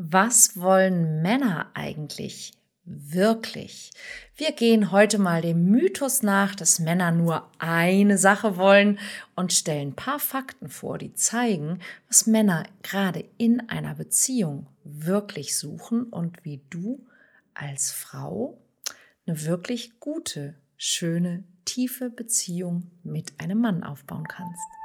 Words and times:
Was 0.00 0.56
wollen 0.56 1.22
Männer 1.22 1.72
eigentlich 1.74 2.52
wirklich? 2.84 3.90
Wir 4.36 4.52
gehen 4.52 4.92
heute 4.92 5.18
mal 5.18 5.42
dem 5.42 5.72
Mythos 5.72 6.22
nach, 6.22 6.54
dass 6.54 6.78
Männer 6.78 7.10
nur 7.10 7.50
eine 7.58 8.16
Sache 8.16 8.56
wollen 8.56 9.00
und 9.34 9.52
stellen 9.52 9.88
ein 9.88 9.96
paar 9.96 10.20
Fakten 10.20 10.68
vor, 10.68 10.98
die 10.98 11.14
zeigen, 11.14 11.80
was 12.06 12.28
Männer 12.28 12.62
gerade 12.84 13.24
in 13.38 13.68
einer 13.68 13.96
Beziehung 13.96 14.68
wirklich 14.84 15.58
suchen 15.58 16.04
und 16.04 16.44
wie 16.44 16.60
du 16.70 17.04
als 17.52 17.90
Frau 17.90 18.56
eine 19.26 19.46
wirklich 19.46 19.98
gute, 19.98 20.54
schöne, 20.76 21.42
tiefe 21.64 22.08
Beziehung 22.08 22.88
mit 23.02 23.40
einem 23.40 23.60
Mann 23.60 23.82
aufbauen 23.82 24.28
kannst. 24.28 24.77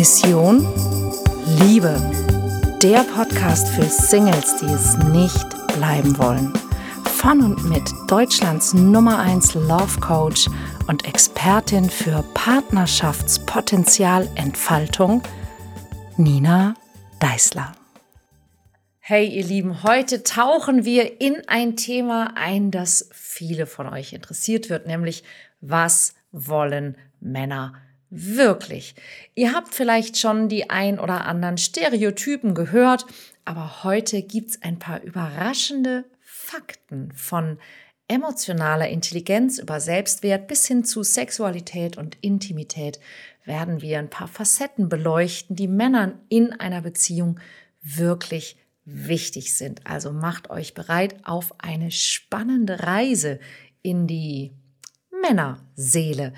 Mission 0.00 0.64
Liebe. 1.58 1.94
Der 2.82 3.04
Podcast 3.04 3.68
für 3.68 3.84
Singles, 3.84 4.56
die 4.56 4.64
es 4.64 4.96
nicht 4.96 5.46
bleiben 5.76 6.16
wollen. 6.16 6.54
Von 7.04 7.42
und 7.42 7.68
mit 7.68 7.82
Deutschlands 8.08 8.72
Nummer 8.72 9.18
1 9.18 9.52
Love 9.52 10.00
Coach 10.00 10.48
und 10.88 11.06
Expertin 11.06 11.90
für 11.90 12.24
Partnerschaftspotenzialentfaltung, 12.32 15.22
Nina 16.16 16.72
Deißler. 17.20 17.72
Hey 19.00 19.28
ihr 19.28 19.44
Lieben, 19.44 19.82
heute 19.82 20.22
tauchen 20.22 20.86
wir 20.86 21.20
in 21.20 21.46
ein 21.46 21.76
Thema 21.76 22.32
ein, 22.36 22.70
das 22.70 23.10
viele 23.12 23.66
von 23.66 23.86
euch 23.86 24.14
interessiert 24.14 24.70
wird, 24.70 24.86
nämlich 24.86 25.24
was 25.60 26.14
wollen 26.32 26.96
Männer 27.20 27.74
Wirklich. 28.10 28.96
Ihr 29.36 29.54
habt 29.54 29.72
vielleicht 29.72 30.18
schon 30.18 30.48
die 30.48 30.68
ein 30.68 30.98
oder 30.98 31.26
anderen 31.26 31.58
Stereotypen 31.58 32.54
gehört, 32.54 33.06
aber 33.44 33.84
heute 33.84 34.22
gibt's 34.22 34.60
ein 34.62 34.80
paar 34.80 35.00
überraschende 35.02 36.04
Fakten 36.20 37.12
von 37.12 37.58
emotionaler 38.08 38.88
Intelligenz 38.88 39.58
über 39.58 39.78
Selbstwert 39.78 40.48
bis 40.48 40.66
hin 40.66 40.82
zu 40.82 41.04
Sexualität 41.04 41.96
und 41.96 42.18
Intimität 42.20 42.98
werden 43.44 43.80
wir 43.80 44.00
ein 44.00 44.10
paar 44.10 44.26
Facetten 44.26 44.88
beleuchten, 44.88 45.54
die 45.54 45.68
Männern 45.68 46.18
in 46.28 46.52
einer 46.52 46.82
Beziehung 46.82 47.38
wirklich 47.80 48.56
wichtig 48.84 49.56
sind. 49.56 49.86
Also 49.86 50.12
macht 50.12 50.50
euch 50.50 50.74
bereit 50.74 51.14
auf 51.22 51.54
eine 51.58 51.92
spannende 51.92 52.80
Reise 52.80 53.38
in 53.82 54.08
die 54.08 54.52
Männerseele. 55.22 56.32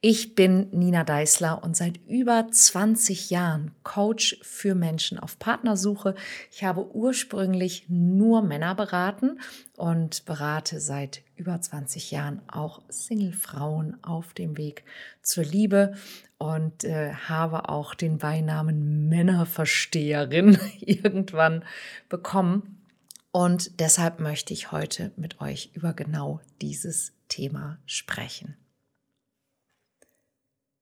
Ich 0.00 0.36
bin 0.36 0.70
Nina 0.70 1.02
Deißler 1.02 1.64
und 1.64 1.76
seit 1.76 1.96
über 2.06 2.46
20 2.48 3.30
Jahren 3.30 3.72
Coach 3.82 4.38
für 4.42 4.76
Menschen 4.76 5.18
auf 5.18 5.40
Partnersuche. 5.40 6.14
Ich 6.52 6.62
habe 6.62 6.94
ursprünglich 6.94 7.86
nur 7.88 8.42
Männer 8.42 8.76
beraten 8.76 9.40
und 9.76 10.24
berate 10.24 10.78
seit 10.78 11.22
über 11.34 11.60
20 11.60 12.12
Jahren 12.12 12.42
auch 12.46 12.82
Single-Frauen 12.88 13.96
auf 14.04 14.34
dem 14.34 14.56
Weg 14.56 14.84
zur 15.20 15.42
Liebe 15.42 15.96
und 16.38 16.84
äh, 16.84 17.12
habe 17.12 17.68
auch 17.68 17.96
den 17.96 18.18
Beinamen 18.18 19.08
Männerversteherin 19.08 20.60
irgendwann 20.78 21.64
bekommen. 22.08 22.84
Und 23.32 23.80
deshalb 23.80 24.20
möchte 24.20 24.52
ich 24.52 24.70
heute 24.70 25.10
mit 25.16 25.40
euch 25.40 25.70
über 25.74 25.92
genau 25.92 26.40
dieses 26.60 27.14
Thema 27.26 27.78
sprechen. 27.84 28.56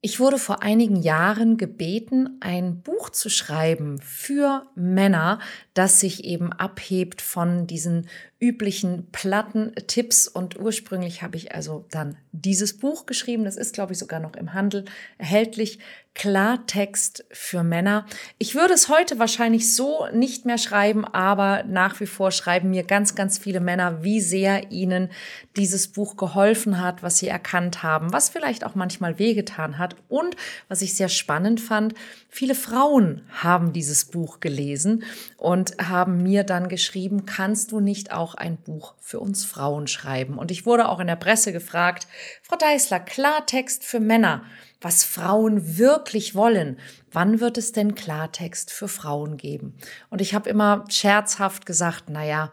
Ich 0.06 0.20
wurde 0.20 0.38
vor 0.38 0.62
einigen 0.62 0.94
Jahren 0.94 1.56
gebeten, 1.56 2.36
ein 2.38 2.81
Buch 2.81 3.10
zu 3.10 3.28
schreiben 3.28 3.98
für 4.00 4.62
Männer, 4.76 5.41
das 5.75 5.98
sich 5.98 6.22
eben 6.22 6.53
abhebt 6.53 7.20
von 7.20 7.66
diesen 7.66 8.06
üblichen 8.38 9.08
Plattentipps. 9.12 10.28
Und 10.28 10.58
ursprünglich 10.58 11.22
habe 11.22 11.36
ich 11.36 11.54
also 11.54 11.86
dann 11.91 12.16
dieses 12.32 12.78
Buch 12.78 13.06
geschrieben. 13.06 13.44
Das 13.44 13.56
ist, 13.56 13.74
glaube 13.74 13.92
ich, 13.92 13.98
sogar 13.98 14.20
noch 14.20 14.34
im 14.34 14.52
Handel 14.52 14.84
erhältlich. 15.19 15.78
Klartext 16.16 17.26
für 17.30 17.62
Männer. 17.62 18.06
Ich 18.38 18.54
würde 18.54 18.72
es 18.72 18.88
heute 18.88 19.19
wahrscheinlich 19.19 19.75
so 19.75 20.06
nicht 20.14 20.46
mehr 20.46 20.56
schreiben, 20.56 21.04
aber 21.04 21.62
nach 21.64 22.00
wie 22.00 22.06
vor 22.06 22.30
schreiben 22.30 22.70
mir 22.70 22.84
ganz, 22.84 23.14
ganz 23.14 23.36
viele 23.36 23.60
Männer, 23.60 24.02
wie 24.02 24.22
sehr 24.22 24.72
ihnen 24.72 25.10
dieses 25.56 25.88
Buch 25.88 26.16
geholfen 26.16 26.80
hat, 26.80 27.02
was 27.02 27.19
sie 27.19 27.28
erkannt 27.28 27.82
haben, 27.82 28.14
was 28.14 28.30
vielleicht 28.30 28.64
auch 28.64 28.75
manchmal 28.75 29.19
wehgetan 29.19 29.76
hat. 29.76 29.94
Und 30.08 30.36
was 30.69 30.80
ich 30.80 30.94
sehr 30.94 31.10
spannend 31.10 31.60
fand, 31.60 31.92
viele 32.30 32.54
Frauen 32.54 33.20
haben 33.42 33.75
dieses 33.75 34.06
Buch 34.06 34.41
gelesen 34.41 35.04
und 35.36 35.76
haben 35.86 36.22
mir 36.22 36.44
dann 36.44 36.69
geschrieben, 36.69 37.26
kannst 37.26 37.72
du 37.72 37.80
nicht 37.80 38.12
auch 38.12 38.25
ein 38.34 38.56
Buch 38.56 38.94
für 39.00 39.20
uns 39.20 39.44
Frauen 39.44 39.87
schreiben? 39.87 40.38
Und 40.38 40.50
ich 40.50 40.66
wurde 40.66 40.88
auch 40.88 41.00
in 41.00 41.06
der 41.06 41.16
Presse 41.16 41.53
gefragt, 41.53 42.06
Frau 42.42 42.56
Deißler, 42.56 43.00
Klartext 43.00 43.84
für 43.84 44.00
Männer 44.00 44.42
was 44.81 45.04
Frauen 45.04 45.78
wirklich 45.78 46.34
wollen. 46.34 46.78
Wann 47.10 47.41
wird 47.41 47.59
es 47.59 47.72
denn 47.72 47.94
Klartext 47.94 48.70
für 48.70 48.88
Frauen 48.88 49.37
geben? 49.37 49.76
Und 50.10 50.20
ich 50.20 50.34
habe 50.34 50.50
immer 50.50 50.84
scherzhaft 50.88 51.66
gesagt, 51.66 52.10
naja, 52.10 52.53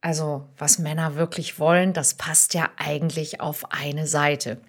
also 0.00 0.48
was 0.58 0.78
Männer 0.78 1.14
wirklich 1.14 1.58
wollen, 1.58 1.92
das 1.92 2.14
passt 2.14 2.54
ja 2.54 2.70
eigentlich 2.76 3.40
auf 3.40 3.70
eine 3.70 4.06
Seite. 4.06 4.60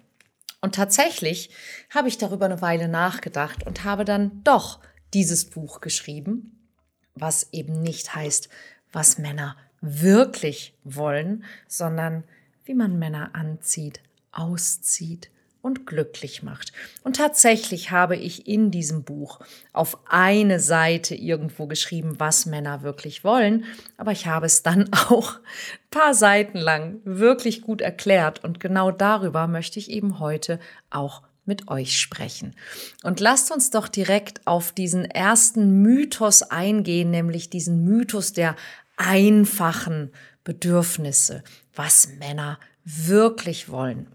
Und 0.60 0.74
tatsächlich 0.74 1.50
habe 1.90 2.08
ich 2.08 2.18
darüber 2.18 2.44
eine 2.44 2.62
Weile 2.62 2.88
nachgedacht 2.88 3.66
und 3.66 3.84
habe 3.84 4.04
dann 4.04 4.42
doch 4.44 4.80
dieses 5.12 5.50
Buch 5.50 5.80
geschrieben, 5.80 6.70
was 7.14 7.52
eben 7.52 7.82
nicht 7.82 8.14
heißt, 8.14 8.48
was 8.92 9.18
Männer 9.18 9.56
wirklich 9.84 10.74
wollen, 10.84 11.44
sondern 11.68 12.24
wie 12.64 12.74
man 12.74 12.98
Männer 12.98 13.30
anzieht, 13.34 14.00
auszieht, 14.32 15.30
und 15.64 15.86
glücklich 15.86 16.42
macht. 16.42 16.74
Und 17.04 17.16
tatsächlich 17.16 17.90
habe 17.90 18.16
ich 18.16 18.46
in 18.46 18.70
diesem 18.70 19.02
Buch 19.02 19.40
auf 19.72 19.98
eine 20.04 20.60
Seite 20.60 21.14
irgendwo 21.14 21.66
geschrieben, 21.66 22.16
was 22.18 22.44
Männer 22.44 22.82
wirklich 22.82 23.24
wollen, 23.24 23.64
aber 23.96 24.12
ich 24.12 24.26
habe 24.26 24.44
es 24.44 24.62
dann 24.62 24.90
auch 25.08 25.36
ein 25.36 25.90
paar 25.90 26.12
Seiten 26.12 26.58
lang 26.58 27.00
wirklich 27.04 27.62
gut 27.62 27.80
erklärt 27.80 28.44
und 28.44 28.60
genau 28.60 28.90
darüber 28.90 29.46
möchte 29.46 29.78
ich 29.78 29.90
eben 29.90 30.18
heute 30.18 30.60
auch 30.90 31.22
mit 31.46 31.68
euch 31.68 31.98
sprechen. 31.98 32.54
Und 33.02 33.20
lasst 33.20 33.50
uns 33.50 33.70
doch 33.70 33.88
direkt 33.88 34.46
auf 34.46 34.72
diesen 34.72 35.04
ersten 35.06 35.82
Mythos 35.82 36.42
eingehen, 36.42 37.10
nämlich 37.10 37.48
diesen 37.48 37.84
Mythos 37.84 38.34
der 38.34 38.54
einfachen 38.96 40.12
Bedürfnisse, 40.44 41.42
was 41.74 42.08
Männer 42.18 42.58
wirklich 42.84 43.68
wollen. 43.68 44.08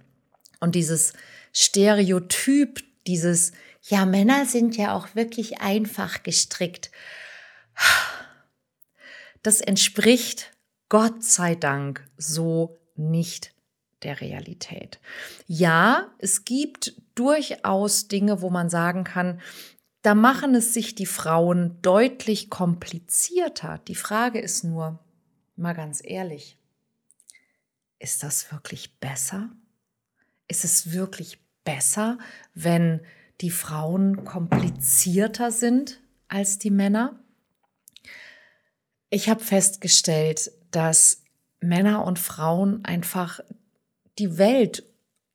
Und 0.59 0.75
dieses 0.75 1.13
Stereotyp, 1.53 2.83
dieses, 3.07 3.51
ja, 3.81 4.05
Männer 4.05 4.45
sind 4.45 4.77
ja 4.77 4.93
auch 4.93 5.15
wirklich 5.15 5.61
einfach 5.61 6.23
gestrickt. 6.23 6.91
Das 9.41 9.61
entspricht 9.61 10.51
Gott 10.89 11.23
sei 11.23 11.55
Dank 11.55 12.07
so 12.17 12.77
nicht 12.95 13.53
der 14.03 14.21
Realität. 14.21 14.99
Ja, 15.47 16.11
es 16.19 16.45
gibt 16.45 16.93
durchaus 17.15 18.07
Dinge, 18.07 18.41
wo 18.41 18.49
man 18.49 18.69
sagen 18.69 19.03
kann, 19.03 19.41
da 20.01 20.15
machen 20.15 20.55
es 20.55 20.73
sich 20.73 20.95
die 20.95 21.05
Frauen 21.05 21.81
deutlich 21.81 22.49
komplizierter. 22.49 23.79
Die 23.87 23.95
Frage 23.95 24.39
ist 24.39 24.63
nur, 24.63 24.99
mal 25.55 25.73
ganz 25.73 26.01
ehrlich, 26.03 26.57
ist 27.99 28.23
das 28.23 28.51
wirklich 28.51 28.99
besser? 28.99 29.49
Ist 30.47 30.63
es 30.63 30.93
wirklich 30.93 31.39
besser, 31.65 32.17
wenn 32.53 33.01
die 33.41 33.51
Frauen 33.51 34.23
komplizierter 34.23 35.51
sind 35.51 36.01
als 36.29 36.59
die 36.59 36.71
Männer? 36.71 37.19
Ich 39.09 39.27
habe 39.29 39.43
festgestellt, 39.43 40.51
dass 40.71 41.23
Männer 41.59 42.05
und 42.05 42.19
Frauen 42.19 42.85
einfach 42.85 43.41
die 44.17 44.37
Welt 44.37 44.83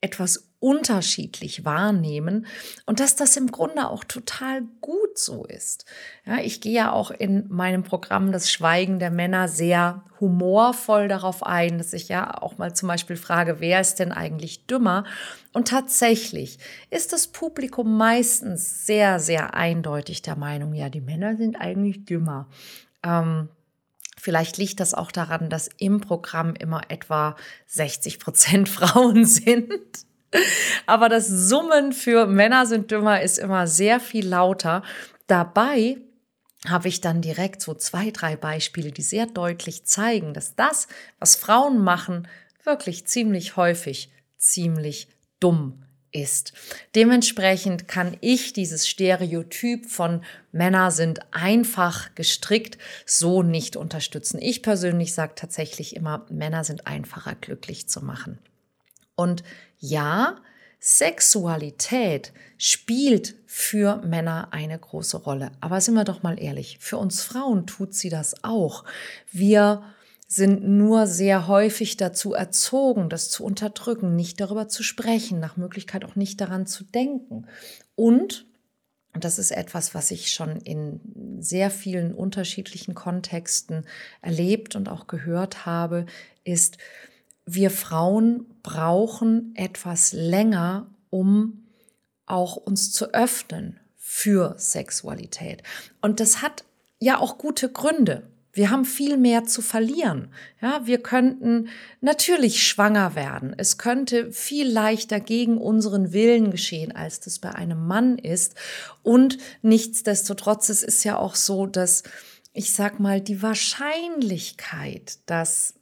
etwas 0.00 0.53
unterschiedlich 0.64 1.66
wahrnehmen 1.66 2.46
und 2.86 2.98
dass 2.98 3.16
das 3.16 3.36
im 3.36 3.48
Grunde 3.48 3.90
auch 3.90 4.02
total 4.02 4.62
gut 4.80 5.18
so 5.18 5.44
ist. 5.44 5.84
Ja, 6.24 6.38
ich 6.38 6.62
gehe 6.62 6.72
ja 6.72 6.90
auch 6.90 7.10
in 7.10 7.46
meinem 7.50 7.82
Programm 7.82 8.32
Das 8.32 8.50
Schweigen 8.50 8.98
der 8.98 9.10
Männer 9.10 9.48
sehr 9.48 10.02
humorvoll 10.20 11.06
darauf 11.06 11.44
ein, 11.44 11.76
dass 11.76 11.92
ich 11.92 12.08
ja 12.08 12.40
auch 12.40 12.56
mal 12.56 12.74
zum 12.74 12.88
Beispiel 12.88 13.16
frage, 13.16 13.60
wer 13.60 13.78
ist 13.78 13.96
denn 13.96 14.10
eigentlich 14.10 14.64
dümmer? 14.64 15.04
Und 15.52 15.68
tatsächlich 15.68 16.58
ist 16.88 17.12
das 17.12 17.26
Publikum 17.26 17.98
meistens 17.98 18.86
sehr, 18.86 19.20
sehr 19.20 19.52
eindeutig 19.52 20.22
der 20.22 20.36
Meinung, 20.36 20.72
ja, 20.72 20.88
die 20.88 21.02
Männer 21.02 21.36
sind 21.36 21.56
eigentlich 21.56 22.06
dümmer. 22.06 22.48
Ähm, 23.02 23.50
Vielleicht 24.16 24.56
liegt 24.56 24.80
das 24.80 24.94
auch 24.94 25.12
daran, 25.12 25.50
dass 25.50 25.68
im 25.76 26.00
Programm 26.00 26.54
immer 26.54 26.90
etwa 26.90 27.36
60 27.66 28.18
Prozent 28.18 28.68
Frauen 28.70 29.26
sind. 29.26 30.06
Aber 30.86 31.08
das 31.08 31.28
Summen 31.28 31.92
für 31.92 32.26
Männer 32.26 32.66
sind 32.66 32.90
dümmer 32.90 33.22
ist 33.22 33.38
immer 33.38 33.66
sehr 33.66 34.00
viel 34.00 34.26
lauter. 34.26 34.82
Dabei 35.26 35.98
habe 36.66 36.88
ich 36.88 37.00
dann 37.00 37.20
direkt 37.20 37.60
so 37.60 37.74
zwei, 37.74 38.10
drei 38.10 38.36
Beispiele, 38.36 38.90
die 38.90 39.02
sehr 39.02 39.26
deutlich 39.26 39.84
zeigen, 39.84 40.32
dass 40.34 40.54
das, 40.56 40.88
was 41.18 41.36
Frauen 41.36 41.78
machen, 41.78 42.28
wirklich 42.64 43.06
ziemlich 43.06 43.56
häufig 43.56 44.10
ziemlich 44.38 45.08
dumm 45.40 45.84
ist. 46.14 46.52
Dementsprechend 46.94 47.88
kann 47.88 48.16
ich 48.20 48.52
dieses 48.52 48.88
Stereotyp 48.88 49.86
von 49.86 50.22
Männer 50.52 50.90
sind 50.90 51.20
einfach 51.32 52.14
gestrickt 52.14 52.78
so 53.04 53.42
nicht 53.42 53.76
unterstützen. 53.76 54.38
Ich 54.40 54.62
persönlich 54.62 55.12
sage 55.12 55.32
tatsächlich 55.34 55.96
immer, 55.96 56.24
Männer 56.30 56.62
sind 56.64 56.86
einfacher 56.86 57.34
glücklich 57.34 57.88
zu 57.88 58.02
machen. 58.02 58.38
Und 59.16 59.42
ja, 59.88 60.36
Sexualität 60.80 62.32
spielt 62.58 63.36
für 63.46 63.96
Männer 64.04 64.48
eine 64.50 64.78
große 64.78 65.16
Rolle. 65.18 65.52
Aber 65.60 65.80
sind 65.80 65.94
wir 65.94 66.04
doch 66.04 66.22
mal 66.22 66.40
ehrlich, 66.42 66.78
für 66.80 66.98
uns 66.98 67.22
Frauen 67.22 67.66
tut 67.66 67.94
sie 67.94 68.10
das 68.10 68.44
auch. 68.44 68.84
Wir 69.30 69.82
sind 70.26 70.66
nur 70.66 71.06
sehr 71.06 71.46
häufig 71.46 71.96
dazu 71.96 72.34
erzogen, 72.34 73.08
das 73.08 73.30
zu 73.30 73.44
unterdrücken, 73.44 74.16
nicht 74.16 74.40
darüber 74.40 74.68
zu 74.68 74.82
sprechen, 74.82 75.38
nach 75.38 75.56
Möglichkeit 75.56 76.04
auch 76.04 76.16
nicht 76.16 76.40
daran 76.40 76.66
zu 76.66 76.84
denken. 76.84 77.46
Und, 77.94 78.46
und 79.14 79.24
das 79.24 79.38
ist 79.38 79.52
etwas, 79.52 79.94
was 79.94 80.10
ich 80.10 80.30
schon 80.30 80.56
in 80.56 81.00
sehr 81.40 81.70
vielen 81.70 82.14
unterschiedlichen 82.14 82.94
Kontexten 82.94 83.84
erlebt 84.22 84.76
und 84.76 84.88
auch 84.88 85.06
gehört 85.06 85.66
habe, 85.66 86.06
ist, 86.42 86.78
wir 87.46 87.70
Frauen 87.70 88.46
brauchen 88.62 89.54
etwas 89.54 90.12
länger, 90.12 90.90
um 91.10 91.66
auch 92.26 92.56
uns 92.56 92.92
zu 92.92 93.12
öffnen 93.12 93.80
für 93.96 94.54
Sexualität. 94.58 95.62
Und 96.00 96.20
das 96.20 96.42
hat 96.42 96.64
ja 96.98 97.18
auch 97.18 97.38
gute 97.38 97.70
Gründe. 97.70 98.22
Wir 98.52 98.70
haben 98.70 98.84
viel 98.84 99.16
mehr 99.16 99.44
zu 99.44 99.62
verlieren. 99.62 100.28
Ja, 100.62 100.86
wir 100.86 101.02
könnten 101.02 101.68
natürlich 102.00 102.66
schwanger 102.66 103.16
werden. 103.16 103.52
Es 103.56 103.78
könnte 103.78 104.30
viel 104.30 104.70
leichter 104.70 105.18
gegen 105.18 105.58
unseren 105.58 106.12
Willen 106.12 106.52
geschehen, 106.52 106.92
als 106.92 107.18
das 107.18 107.40
bei 107.40 107.50
einem 107.50 107.86
Mann 107.86 108.16
ist. 108.16 108.54
Und 109.02 109.38
nichtsdestotrotz, 109.62 110.68
es 110.68 110.84
ist 110.84 111.02
ja 111.02 111.18
auch 111.18 111.34
so, 111.34 111.66
dass 111.66 112.04
ich 112.54 112.72
sag 112.72 113.00
mal, 113.00 113.20
die 113.20 113.42
Wahrscheinlichkeit, 113.42 115.18
dass 115.26 115.74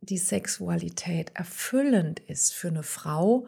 die 0.00 0.18
Sexualität 0.18 1.32
erfüllend 1.34 2.20
ist 2.20 2.54
für 2.54 2.68
eine 2.68 2.82
Frau, 2.82 3.46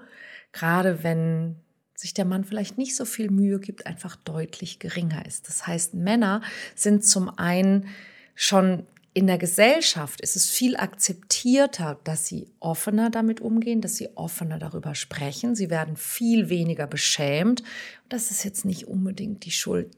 gerade 0.52 1.02
wenn 1.02 1.56
sich 1.94 2.14
der 2.14 2.24
Mann 2.24 2.44
vielleicht 2.44 2.78
nicht 2.78 2.96
so 2.96 3.04
viel 3.04 3.30
Mühe 3.30 3.60
gibt, 3.60 3.86
einfach 3.86 4.16
deutlich 4.16 4.78
geringer 4.78 5.24
ist. 5.24 5.48
Das 5.48 5.66
heißt, 5.66 5.94
Männer 5.94 6.42
sind 6.74 7.04
zum 7.04 7.30
einen 7.38 7.88
schon 8.34 8.86
in 9.14 9.26
der 9.26 9.36
Gesellschaft 9.36 10.22
ist 10.22 10.36
es 10.36 10.48
viel 10.48 10.76
akzeptierter, 10.76 12.00
dass 12.02 12.26
sie 12.26 12.48
offener 12.60 13.10
damit 13.10 13.42
umgehen, 13.42 13.82
dass 13.82 13.96
sie 13.96 14.08
offener 14.16 14.58
darüber 14.58 14.94
sprechen. 14.94 15.54
Sie 15.54 15.68
werden 15.68 15.98
viel 15.98 16.48
weniger 16.48 16.86
beschämt. 16.86 17.62
Das 18.08 18.30
ist 18.30 18.42
jetzt 18.42 18.64
nicht 18.64 18.88
unbedingt 18.88 19.44
die 19.44 19.50
Schuld 19.50 19.90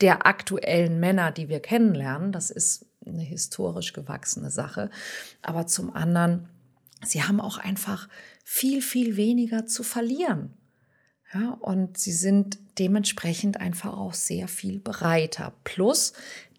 der 0.00 0.26
aktuellen 0.26 0.98
Männer, 0.98 1.30
die 1.30 1.48
wir 1.48 1.60
kennenlernen. 1.60 2.32
Das 2.32 2.50
ist 2.50 2.86
eine 3.06 3.22
historisch 3.22 3.92
gewachsene 3.92 4.50
Sache. 4.50 4.90
Aber 5.42 5.66
zum 5.66 5.94
anderen, 5.94 6.48
sie 7.04 7.22
haben 7.22 7.40
auch 7.40 7.58
einfach 7.58 8.08
viel, 8.44 8.82
viel 8.82 9.16
weniger 9.16 9.66
zu 9.66 9.82
verlieren. 9.82 10.54
Ja, 11.34 11.50
und 11.60 11.98
sie 11.98 12.12
sind 12.12 12.58
dementsprechend 12.78 13.58
einfach 13.58 13.96
auch 13.96 14.14
sehr 14.14 14.46
viel 14.48 14.78
breiter. 14.78 15.52
Plus, 15.64 16.12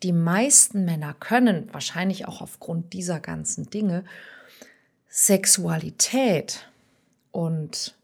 die 0.04 0.12
meisten 0.12 0.84
Männer 0.86 1.14
können, 1.14 1.70
wahrscheinlich 1.72 2.28
auch 2.28 2.42
aufgrund 2.42 2.94
dieser 2.94 3.20
ganzen 3.20 3.70
Dinge, 3.70 4.04
Sexualität 5.08 6.70
und 7.32 7.96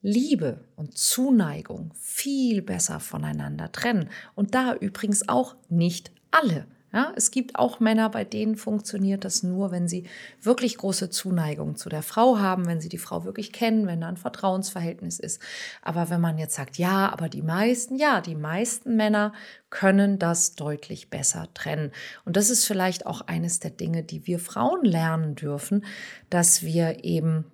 Liebe 0.00 0.64
und 0.76 0.96
Zuneigung 0.96 1.92
viel 2.00 2.62
besser 2.62 2.98
voneinander 2.98 3.70
trennen. 3.70 4.08
Und 4.34 4.54
da 4.54 4.74
übrigens 4.74 5.28
auch 5.28 5.56
nicht 5.68 6.10
alle. 6.30 6.66
Ja, 6.92 7.12
es 7.16 7.30
gibt 7.30 7.56
auch 7.56 7.80
Männer, 7.80 8.10
bei 8.10 8.24
denen 8.24 8.54
funktioniert 8.54 9.24
das 9.24 9.42
nur, 9.42 9.70
wenn 9.70 9.88
sie 9.88 10.04
wirklich 10.42 10.76
große 10.76 11.08
Zuneigung 11.08 11.76
zu 11.76 11.88
der 11.88 12.02
Frau 12.02 12.38
haben, 12.38 12.66
wenn 12.66 12.82
sie 12.82 12.90
die 12.90 12.98
Frau 12.98 13.24
wirklich 13.24 13.50
kennen, 13.50 13.86
wenn 13.86 14.02
da 14.02 14.08
ein 14.08 14.18
Vertrauensverhältnis 14.18 15.18
ist. 15.18 15.40
Aber 15.80 16.10
wenn 16.10 16.20
man 16.20 16.36
jetzt 16.36 16.54
sagt, 16.54 16.76
ja, 16.76 17.10
aber 17.10 17.30
die 17.30 17.40
meisten, 17.40 17.96
ja, 17.96 18.20
die 18.20 18.34
meisten 18.34 18.94
Männer 18.96 19.32
können 19.70 20.18
das 20.18 20.54
deutlich 20.54 21.08
besser 21.08 21.48
trennen. 21.54 21.92
Und 22.26 22.36
das 22.36 22.50
ist 22.50 22.66
vielleicht 22.66 23.06
auch 23.06 23.22
eines 23.22 23.58
der 23.58 23.70
Dinge, 23.70 24.02
die 24.02 24.26
wir 24.26 24.38
Frauen 24.38 24.84
lernen 24.84 25.34
dürfen, 25.34 25.86
dass 26.28 26.62
wir 26.62 27.04
eben 27.04 27.46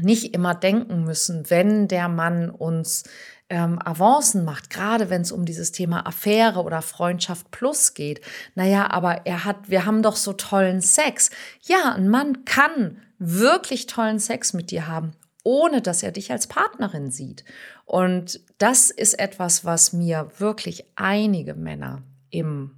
nicht 0.00 0.34
immer 0.34 0.56
denken 0.56 1.04
müssen, 1.04 1.48
wenn 1.48 1.86
der 1.86 2.08
Mann 2.08 2.50
uns 2.50 3.04
ähm, 3.54 3.78
Avancen 3.82 4.44
macht, 4.44 4.68
gerade 4.68 5.10
wenn 5.10 5.22
es 5.22 5.30
um 5.30 5.44
dieses 5.44 5.70
Thema 5.70 6.06
Affäre 6.06 6.64
oder 6.64 6.82
Freundschaft 6.82 7.52
plus 7.52 7.94
geht. 7.94 8.20
Naja, 8.56 8.90
aber 8.90 9.26
er 9.26 9.44
hat, 9.44 9.70
wir 9.70 9.86
haben 9.86 10.02
doch 10.02 10.16
so 10.16 10.32
tollen 10.32 10.80
Sex. 10.80 11.30
Ja, 11.62 11.94
ein 11.94 12.08
Mann 12.08 12.44
kann 12.44 13.00
wirklich 13.20 13.86
tollen 13.86 14.18
Sex 14.18 14.54
mit 14.54 14.72
dir 14.72 14.88
haben, 14.88 15.12
ohne 15.44 15.80
dass 15.80 16.02
er 16.02 16.10
dich 16.10 16.32
als 16.32 16.48
Partnerin 16.48 17.12
sieht. 17.12 17.44
Und 17.84 18.40
das 18.58 18.90
ist 18.90 19.16
etwas, 19.20 19.64
was 19.64 19.92
mir 19.92 20.32
wirklich 20.38 20.86
einige 20.96 21.54
Männer 21.54 22.02
im 22.30 22.74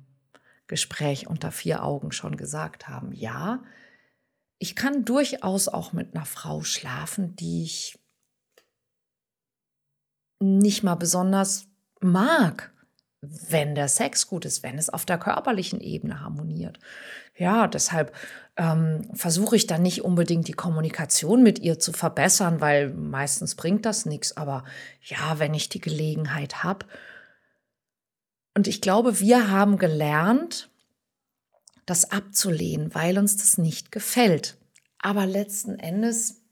Gespräch 0.66 1.26
unter 1.26 1.52
vier 1.52 1.84
Augen 1.84 2.12
schon 2.12 2.36
gesagt 2.36 2.86
haben. 2.86 3.12
Ja, 3.12 3.62
ich 4.58 4.76
kann 4.76 5.06
durchaus 5.06 5.68
auch 5.68 5.94
mit 5.94 6.14
einer 6.14 6.26
Frau 6.26 6.62
schlafen, 6.62 7.34
die 7.36 7.62
ich 7.62 7.98
nicht 10.40 10.82
mal 10.82 10.94
besonders 10.94 11.66
mag, 12.00 12.72
wenn 13.20 13.74
der 13.74 13.88
Sex 13.88 14.26
gut 14.26 14.44
ist, 14.44 14.62
wenn 14.62 14.78
es 14.78 14.90
auf 14.90 15.04
der 15.04 15.18
körperlichen 15.18 15.80
Ebene 15.80 16.20
harmoniert. 16.20 16.78
Ja, 17.36 17.66
deshalb 17.66 18.14
ähm, 18.56 19.10
versuche 19.14 19.56
ich 19.56 19.66
dann 19.66 19.82
nicht 19.82 20.02
unbedingt 20.02 20.48
die 20.48 20.52
Kommunikation 20.52 21.42
mit 21.42 21.58
ihr 21.58 21.78
zu 21.78 21.92
verbessern, 21.92 22.60
weil 22.60 22.90
meistens 22.90 23.54
bringt 23.54 23.84
das 23.84 24.06
nichts. 24.06 24.36
Aber 24.36 24.64
ja, 25.02 25.38
wenn 25.38 25.54
ich 25.54 25.68
die 25.68 25.80
Gelegenheit 25.80 26.62
habe. 26.62 26.86
Und 28.54 28.68
ich 28.68 28.80
glaube, 28.80 29.20
wir 29.20 29.50
haben 29.50 29.76
gelernt, 29.76 30.70
das 31.84 32.10
abzulehnen, 32.10 32.94
weil 32.94 33.18
uns 33.18 33.36
das 33.36 33.58
nicht 33.58 33.92
gefällt. 33.92 34.56
Aber 34.98 35.26
letzten 35.26 35.78
Endes, 35.78 36.42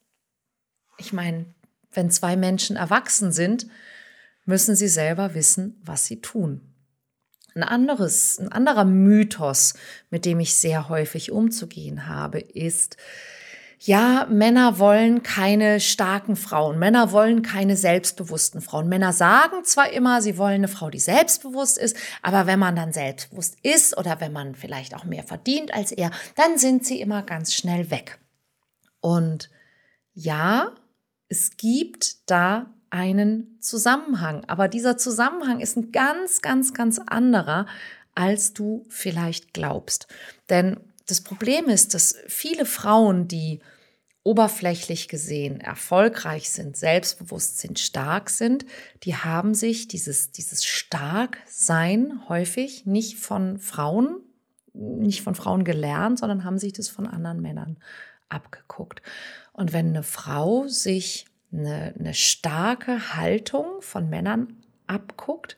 ich 0.99 1.12
meine, 1.12 1.47
wenn 1.95 2.11
zwei 2.11 2.37
Menschen 2.37 2.77
erwachsen 2.77 3.33
sind, 3.33 3.67
müssen 4.45 4.77
sie 4.77 4.89
selber 4.89 5.35
wissen, 5.35 5.81
was 5.85 6.05
sie 6.07 6.21
tun. 6.21 6.61
Ein 7.55 7.63
anderes, 7.63 8.39
ein 8.39 8.51
anderer 8.51 8.85
Mythos, 8.85 9.75
mit 10.11 10.25
dem 10.25 10.41
ich 10.41 10.55
sehr 10.55 10.89
häufig 10.89 11.31
umzugehen 11.31 12.09
habe, 12.09 12.41
ist, 12.41 12.97
ja, 13.79 14.27
Männer 14.31 14.79
wollen 14.79 15.23
keine 15.23 15.79
starken 15.79 16.37
Frauen, 16.37 16.79
Männer 16.79 17.13
wollen 17.13 17.43
keine 17.43 17.77
selbstbewussten 17.77 18.63
Frauen. 18.63 18.89
Männer 18.89 19.13
sagen 19.13 19.63
zwar 19.65 19.93
immer, 19.93 20.23
sie 20.23 20.39
wollen 20.39 20.55
eine 20.55 20.69
Frau, 20.69 20.89
die 20.89 21.01
selbstbewusst 21.01 21.77
ist, 21.77 21.97
aber 22.23 22.47
wenn 22.47 22.59
man 22.59 22.77
dann 22.77 22.93
selbstbewusst 22.95 23.59
ist 23.63 23.97
oder 23.99 24.21
wenn 24.21 24.33
man 24.33 24.55
vielleicht 24.55 24.95
auch 24.95 25.05
mehr 25.05 25.23
verdient 25.23 25.75
als 25.75 25.93
er, 25.93 26.11
dann 26.35 26.57
sind 26.57 26.87
sie 26.87 27.01
immer 27.01 27.23
ganz 27.23 27.53
schnell 27.53 27.91
weg. 27.91 28.19
Und 29.01 29.51
ja, 30.15 30.73
es 31.35 31.57
gibt 31.57 32.31
da 32.31 32.71
einen 32.91 33.59
Zusammenhang, 33.61 34.45
aber 34.45 34.69
dieser 34.69 34.97
Zusammenhang 34.97 35.59
ist 35.59 35.76
ein 35.76 35.91
ganz, 35.91 36.43
ganz, 36.43 36.73
ganz 36.73 37.00
anderer, 37.00 37.67
als 38.14 38.53
du 38.53 38.87
vielleicht 38.88 39.53
glaubst. 39.53 40.07
Denn 40.49 40.76
das 41.09 41.23
Problem 41.23 41.64
ist, 41.64 41.93
dass 41.93 42.14
viele 42.29 42.67
Frauen, 42.67 43.26
die 43.26 43.59
oberflächlich 44.23 45.09
gesehen 45.09 45.61
erfolgreich 45.61 46.50
sind, 46.50 46.76
selbstbewusst 46.76 47.59
sind, 47.59 47.81
stark 47.81 48.31
sind, 48.31 48.64
die 49.03 49.17
haben 49.17 49.55
sich 49.55 49.88
dieses, 49.88 50.31
dieses 50.31 50.64
Starksein 50.64 52.29
häufig 52.29 52.87
nicht 52.87 53.19
von 53.19 53.59
Frauen, 53.59 54.21
nicht 54.73 55.23
von 55.23 55.35
Frauen 55.35 55.64
gelernt, 55.64 56.21
sondern 56.21 56.45
haben 56.45 56.59
sich 56.59 56.73
das 56.73 56.88
von 56.88 57.09
anderen 57.09 57.43
Männern 57.43 57.79
abgeguckt. 58.29 59.03
Und 59.55 59.73
wenn 59.73 59.89
eine 59.89 60.03
Frau 60.03 60.67
sich 60.69 61.27
eine, 61.53 61.95
eine 61.99 62.13
starke 62.13 63.15
Haltung 63.15 63.81
von 63.81 64.11
Männern 64.11 64.59
abguckt, 64.87 65.57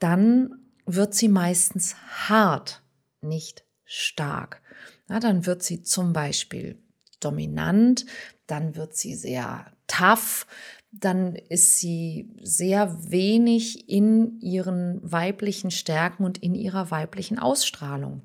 dann 0.00 0.58
wird 0.84 1.14
sie 1.14 1.28
meistens 1.28 1.94
hart, 2.28 2.82
nicht 3.20 3.64
stark. 3.84 4.60
Na, 5.08 5.20
dann 5.20 5.46
wird 5.46 5.62
sie 5.62 5.82
zum 5.82 6.12
Beispiel 6.12 6.82
dominant, 7.20 8.04
dann 8.46 8.74
wird 8.74 8.96
sie 8.96 9.14
sehr 9.14 9.72
tough, 9.86 10.46
dann 10.90 11.36
ist 11.36 11.78
sie 11.78 12.30
sehr 12.42 13.10
wenig 13.10 13.88
in 13.88 14.40
ihren 14.40 15.00
weiblichen 15.02 15.70
Stärken 15.70 16.24
und 16.24 16.38
in 16.38 16.56
ihrer 16.56 16.90
weiblichen 16.90 17.38
Ausstrahlung. 17.38 18.22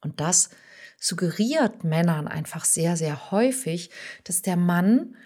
Und 0.00 0.20
das 0.20 0.48
suggeriert 1.00 1.82
Männern 1.82 2.28
einfach 2.28 2.64
sehr, 2.64 2.96
sehr 2.96 3.32
häufig, 3.32 3.90
dass 4.22 4.42
der 4.42 4.56
Mann 4.56 5.16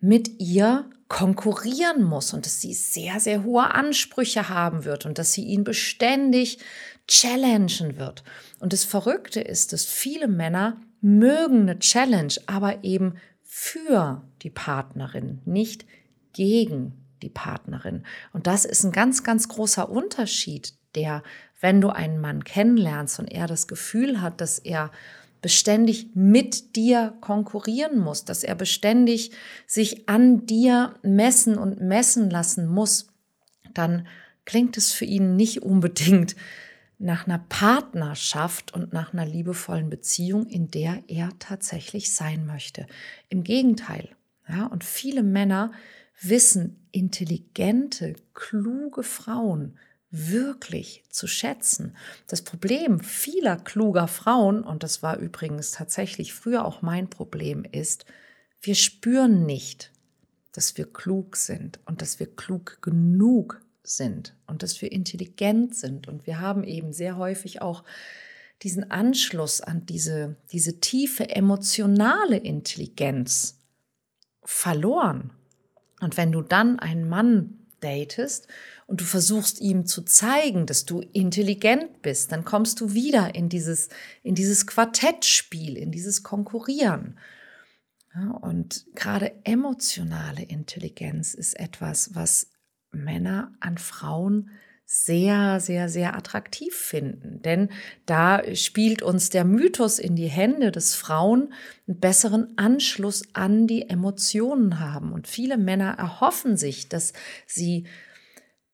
mit 0.00 0.40
ihr 0.40 0.88
konkurrieren 1.08 2.02
muss 2.02 2.32
und 2.32 2.46
dass 2.46 2.60
sie 2.60 2.72
sehr, 2.72 3.20
sehr 3.20 3.44
hohe 3.44 3.74
Ansprüche 3.74 4.48
haben 4.48 4.84
wird 4.84 5.04
und 5.04 5.18
dass 5.18 5.32
sie 5.32 5.44
ihn 5.44 5.64
beständig 5.64 6.58
challengen 7.06 7.98
wird. 7.98 8.24
Und 8.60 8.72
das 8.72 8.84
Verrückte 8.84 9.40
ist, 9.40 9.72
dass 9.72 9.84
viele 9.84 10.28
Männer 10.28 10.80
mögen 11.00 11.62
eine 11.62 11.78
Challenge, 11.78 12.32
aber 12.46 12.82
eben 12.82 13.16
für 13.42 14.22
die 14.42 14.50
Partnerin, 14.50 15.42
nicht 15.44 15.84
gegen 16.32 17.04
die 17.22 17.28
Partnerin. 17.28 18.04
Und 18.32 18.46
das 18.46 18.64
ist 18.64 18.84
ein 18.84 18.92
ganz, 18.92 19.22
ganz 19.22 19.48
großer 19.48 19.88
Unterschied, 19.88 20.74
der, 20.94 21.22
wenn 21.60 21.80
du 21.80 21.90
einen 21.90 22.20
Mann 22.20 22.44
kennenlernst 22.44 23.18
und 23.18 23.26
er 23.26 23.46
das 23.46 23.66
Gefühl 23.66 24.20
hat, 24.20 24.40
dass 24.40 24.58
er 24.58 24.90
beständig 25.44 26.08
mit 26.14 26.74
dir 26.74 27.18
konkurrieren 27.20 27.98
muss, 27.98 28.24
dass 28.24 28.44
er 28.44 28.54
beständig 28.54 29.32
sich 29.66 30.08
an 30.08 30.46
dir 30.46 30.94
messen 31.02 31.58
und 31.58 31.82
messen 31.82 32.30
lassen 32.30 32.66
muss, 32.66 33.08
dann 33.74 34.06
klingt 34.46 34.78
es 34.78 34.92
für 34.92 35.04
ihn 35.04 35.36
nicht 35.36 35.60
unbedingt 35.60 36.34
nach 36.98 37.26
einer 37.26 37.44
Partnerschaft 37.50 38.72
und 38.72 38.94
nach 38.94 39.12
einer 39.12 39.26
liebevollen 39.26 39.90
Beziehung, 39.90 40.46
in 40.46 40.70
der 40.70 41.02
er 41.08 41.28
tatsächlich 41.38 42.14
sein 42.14 42.46
möchte. 42.46 42.86
Im 43.28 43.44
Gegenteil. 43.44 44.16
Ja, 44.48 44.64
und 44.64 44.82
viele 44.82 45.22
Männer 45.22 45.72
wissen, 46.22 46.88
intelligente, 46.90 48.14
kluge 48.32 49.02
Frauen 49.02 49.78
wirklich 50.16 51.02
zu 51.10 51.26
schätzen. 51.26 51.96
Das 52.28 52.42
Problem 52.42 53.00
vieler 53.00 53.56
kluger 53.56 54.06
Frauen, 54.06 54.62
und 54.62 54.84
das 54.84 55.02
war 55.02 55.18
übrigens 55.18 55.72
tatsächlich 55.72 56.32
früher 56.32 56.64
auch 56.64 56.82
mein 56.82 57.10
Problem, 57.10 57.64
ist, 57.64 58.04
wir 58.60 58.76
spüren 58.76 59.44
nicht, 59.44 59.90
dass 60.52 60.76
wir 60.78 60.90
klug 60.92 61.36
sind 61.36 61.80
und 61.84 62.00
dass 62.00 62.20
wir 62.20 62.34
klug 62.34 62.78
genug 62.80 63.60
sind 63.82 64.36
und 64.46 64.62
dass 64.62 64.80
wir 64.80 64.92
intelligent 64.92 65.74
sind. 65.74 66.06
Und 66.06 66.26
wir 66.28 66.40
haben 66.40 66.62
eben 66.62 66.92
sehr 66.92 67.16
häufig 67.16 67.60
auch 67.60 67.82
diesen 68.62 68.90
Anschluss 68.92 69.60
an 69.60 69.84
diese, 69.84 70.36
diese 70.52 70.78
tiefe 70.80 71.28
emotionale 71.28 72.36
Intelligenz 72.36 73.58
verloren. 74.44 75.32
Und 76.00 76.16
wenn 76.16 76.30
du 76.30 76.40
dann 76.40 76.78
einen 76.78 77.08
Mann 77.08 77.58
datest 77.80 78.48
und 78.86 79.00
du 79.00 79.04
versuchst 79.04 79.60
ihm 79.60 79.86
zu 79.86 80.02
zeigen, 80.02 80.66
dass 80.66 80.84
du 80.84 81.00
intelligent 81.00 82.02
bist, 82.02 82.32
dann 82.32 82.44
kommst 82.44 82.80
du 82.80 82.92
wieder 82.92 83.34
in 83.34 83.48
dieses, 83.48 83.88
in 84.22 84.34
dieses 84.34 84.66
Quartettspiel, 84.66 85.76
in 85.76 85.90
dieses 85.90 86.22
Konkurrieren. 86.22 87.18
Ja, 88.14 88.30
und 88.30 88.86
gerade 88.94 89.32
emotionale 89.44 90.42
Intelligenz 90.42 91.34
ist 91.34 91.58
etwas, 91.58 92.14
was 92.14 92.50
Männer 92.92 93.52
an 93.60 93.78
Frauen 93.78 94.50
sehr, 94.86 95.60
sehr, 95.60 95.88
sehr 95.88 96.16
attraktiv 96.16 96.74
finden. 96.74 97.40
Denn 97.42 97.70
da 98.06 98.42
spielt 98.54 99.02
uns 99.02 99.30
der 99.30 99.44
Mythos 99.44 99.98
in 99.98 100.14
die 100.14 100.28
Hände, 100.28 100.70
dass 100.70 100.94
Frauen 100.94 101.52
einen 101.88 101.98
besseren 101.98 102.56
Anschluss 102.58 103.24
an 103.32 103.66
die 103.66 103.88
Emotionen 103.88 104.78
haben. 104.78 105.12
Und 105.12 105.26
viele 105.26 105.56
Männer 105.56 105.94
erhoffen 105.98 106.56
sich, 106.56 106.88
dass 106.88 107.14
sie 107.46 107.86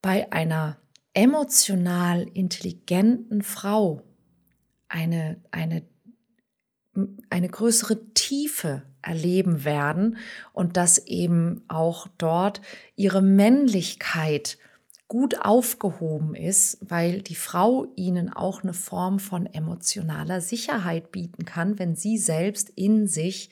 bei 0.02 0.30
einer 0.33 0.78
emotional 1.14 2.23
intelligenten 2.23 3.42
Frau 3.42 4.02
eine, 4.88 5.42
eine, 5.50 5.83
eine 7.28 7.49
größere 7.49 8.12
Tiefe 8.14 8.83
erleben 9.02 9.64
werden 9.64 10.19
und 10.52 10.76
dass 10.76 10.99
eben 10.99 11.64
auch 11.69 12.07
dort 12.19 12.61
ihre 12.97 13.23
Männlichkeit 13.23 14.59
gut 15.09 15.40
aufgehoben 15.45 16.37
ist, 16.37 16.78
weil 16.83 17.21
die 17.23 17.35
Frau 17.35 17.87
ihnen 17.97 18.33
auch 18.33 18.62
eine 18.62 18.75
Form 18.75 19.19
von 19.19 19.47
emotionaler 19.47 20.40
Sicherheit 20.40 21.11
bieten 21.11 21.45
kann, 21.45 21.80
wenn 21.80 21.97
sie 21.97 22.16
selbst 22.16 22.71
in 22.71 23.09
sich 23.09 23.50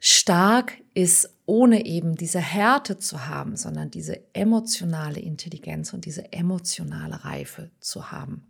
stark 0.00 0.78
ist, 0.94 1.36
ohne 1.52 1.84
eben 1.84 2.16
diese 2.16 2.40
Härte 2.40 2.98
zu 2.98 3.26
haben, 3.26 3.56
sondern 3.56 3.90
diese 3.90 4.22
emotionale 4.32 5.20
Intelligenz 5.20 5.92
und 5.92 6.06
diese 6.06 6.32
emotionale 6.32 7.26
Reife 7.26 7.70
zu 7.78 8.10
haben. 8.10 8.46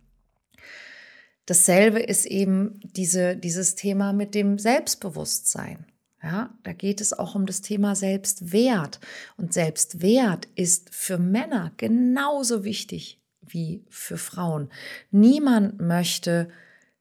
Dasselbe 1.45 1.99
ist 1.99 2.25
eben 2.25 2.79
diese, 2.95 3.35
dieses 3.35 3.75
Thema 3.75 4.13
mit 4.13 4.33
dem 4.33 4.57
Selbstbewusstsein. 4.57 5.85
Ja, 6.23 6.57
da 6.63 6.71
geht 6.71 7.01
es 7.01 7.11
auch 7.11 7.35
um 7.35 7.45
das 7.45 7.59
Thema 7.59 7.93
Selbstwert. 7.97 9.01
Und 9.35 9.51
Selbstwert 9.51 10.47
ist 10.55 10.95
für 10.95 11.17
Männer 11.17 11.73
genauso 11.75 12.63
wichtig 12.63 13.19
wie 13.41 13.83
für 13.89 14.17
Frauen. 14.17 14.69
Niemand 15.11 15.81
möchte 15.81 16.47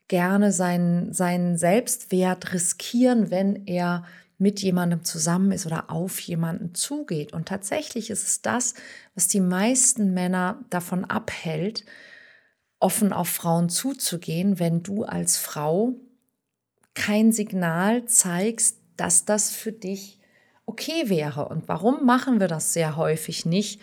gerne 0.08 0.50
seinen, 0.50 1.12
seinen 1.12 1.56
Selbstwert 1.56 2.52
riskieren, 2.52 3.30
wenn 3.30 3.66
er 3.66 4.04
mit 4.42 4.60
jemandem 4.60 5.04
zusammen 5.04 5.52
ist 5.52 5.66
oder 5.66 5.88
auf 5.90 6.18
jemanden 6.18 6.74
zugeht. 6.74 7.32
Und 7.32 7.46
tatsächlich 7.46 8.10
ist 8.10 8.24
es 8.24 8.42
das, 8.42 8.74
was 9.14 9.28
die 9.28 9.40
meisten 9.40 10.12
Männer 10.12 10.58
davon 10.68 11.04
abhält, 11.04 11.84
offen 12.80 13.12
auf 13.12 13.28
Frauen 13.28 13.68
zuzugehen, 13.68 14.58
wenn 14.58 14.82
du 14.82 15.04
als 15.04 15.38
Frau 15.38 15.94
kein 16.94 17.30
Signal 17.30 18.04
zeigst, 18.06 18.78
dass 18.96 19.24
das 19.24 19.52
für 19.52 19.72
dich 19.72 20.18
okay 20.66 21.08
wäre. 21.08 21.48
Und 21.48 21.68
warum 21.68 22.04
machen 22.04 22.40
wir 22.40 22.48
das 22.48 22.72
sehr 22.72 22.96
häufig 22.96 23.46
nicht? 23.46 23.80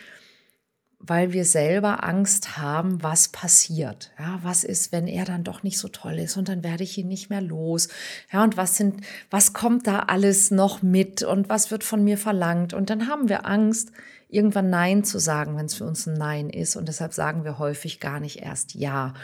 Weil 1.01 1.31
wir 1.31 1.45
selber 1.45 2.03
Angst 2.03 2.57
haben, 2.57 3.01
was 3.01 3.29
passiert. 3.29 4.11
Ja, 4.19 4.39
was 4.43 4.63
ist, 4.63 4.91
wenn 4.91 5.07
er 5.07 5.25
dann 5.25 5.43
doch 5.43 5.63
nicht 5.63 5.77
so 5.77 5.87
toll 5.87 6.19
ist 6.19 6.35
und 6.35 6.49
dann 6.49 6.63
werde 6.63 6.83
ich 6.83 6.97
ihn 6.97 7.07
nicht 7.07 7.29
mehr 7.29 7.41
los. 7.41 7.87
Ja, 8.31 8.43
und 8.43 8.57
was 8.57 8.75
sind, 8.75 9.01
was 9.29 9.53
kommt 9.53 9.87
da 9.87 9.99
alles 9.99 10.51
noch 10.51 10.81
mit 10.81 11.23
und 11.23 11.47
was 11.47 11.71
wird 11.71 11.83
von 11.83 12.03
mir 12.03 12.17
verlangt? 12.17 12.73
Und 12.73 12.89
dann 12.89 13.07
haben 13.07 13.29
wir 13.29 13.45
Angst, 13.45 13.91
irgendwann 14.29 14.69
Nein 14.69 15.03
zu 15.03 15.19
sagen, 15.19 15.57
wenn 15.57 15.65
es 15.65 15.73
für 15.75 15.85
uns 15.85 16.05
ein 16.05 16.13
Nein 16.13 16.49
ist. 16.49 16.75
Und 16.75 16.87
deshalb 16.87 17.13
sagen 17.13 17.43
wir 17.43 17.57
häufig 17.57 17.99
gar 17.99 18.19
nicht 18.19 18.41
erst 18.41 18.75
Ja. 18.75 19.15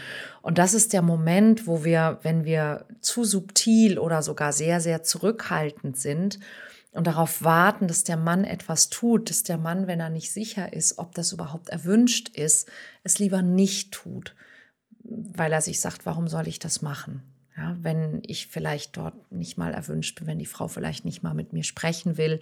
Und 0.42 0.58
das 0.58 0.74
ist 0.74 0.94
der 0.94 1.04
Moment, 1.04 1.68
wo 1.68 1.84
wir, 1.84 2.20
wenn 2.24 2.44
wir 2.44 2.86
zu 3.02 3.24
subtil 3.24 4.00
oder 4.00 4.24
sogar 4.24 4.52
sehr, 4.52 4.82
sehr 4.82 5.04
zurückhaltend 5.04 5.98
sind, 5.98 6.40
und 6.96 7.08
darauf 7.08 7.44
warten, 7.44 7.88
dass 7.88 8.06
der 8.06 8.18
Mann 8.18 8.46
etwas 8.46 8.90
tut, 8.90 9.30
dass 9.30 9.44
der 9.44 9.58
Mann, 9.58 9.86
wenn 9.86 10.00
er 10.00 10.10
nicht 10.10 10.32
sicher 10.32 10.72
ist, 10.72 10.98
ob 10.98 11.14
das 11.14 11.34
überhaupt 11.34 11.70
erwünscht 11.70 12.30
ist, 12.30 12.70
es 13.04 13.20
lieber 13.20 13.42
nicht 13.42 13.92
tut, 13.92 14.34
weil 15.04 15.52
er 15.52 15.62
sich 15.62 15.82
sagt, 15.82 16.06
warum 16.06 16.28
soll 16.28 16.48
ich 16.48 16.58
das 16.58 16.82
machen? 16.82 17.22
Ja, 17.58 17.78
wenn 17.82 18.22
ich 18.26 18.48
vielleicht 18.48 18.98
dort 18.98 19.32
nicht 19.32 19.58
mal 19.58 19.74
erwünscht 19.74 20.18
bin, 20.18 20.28
wenn 20.28 20.40
die 20.40 20.46
Frau 20.46 20.68
vielleicht 20.68 21.06
nicht 21.06 21.24
mal 21.24 21.34
mit 21.34 21.54
mir 21.54 21.64
sprechen 21.64 22.18
will, 22.18 22.40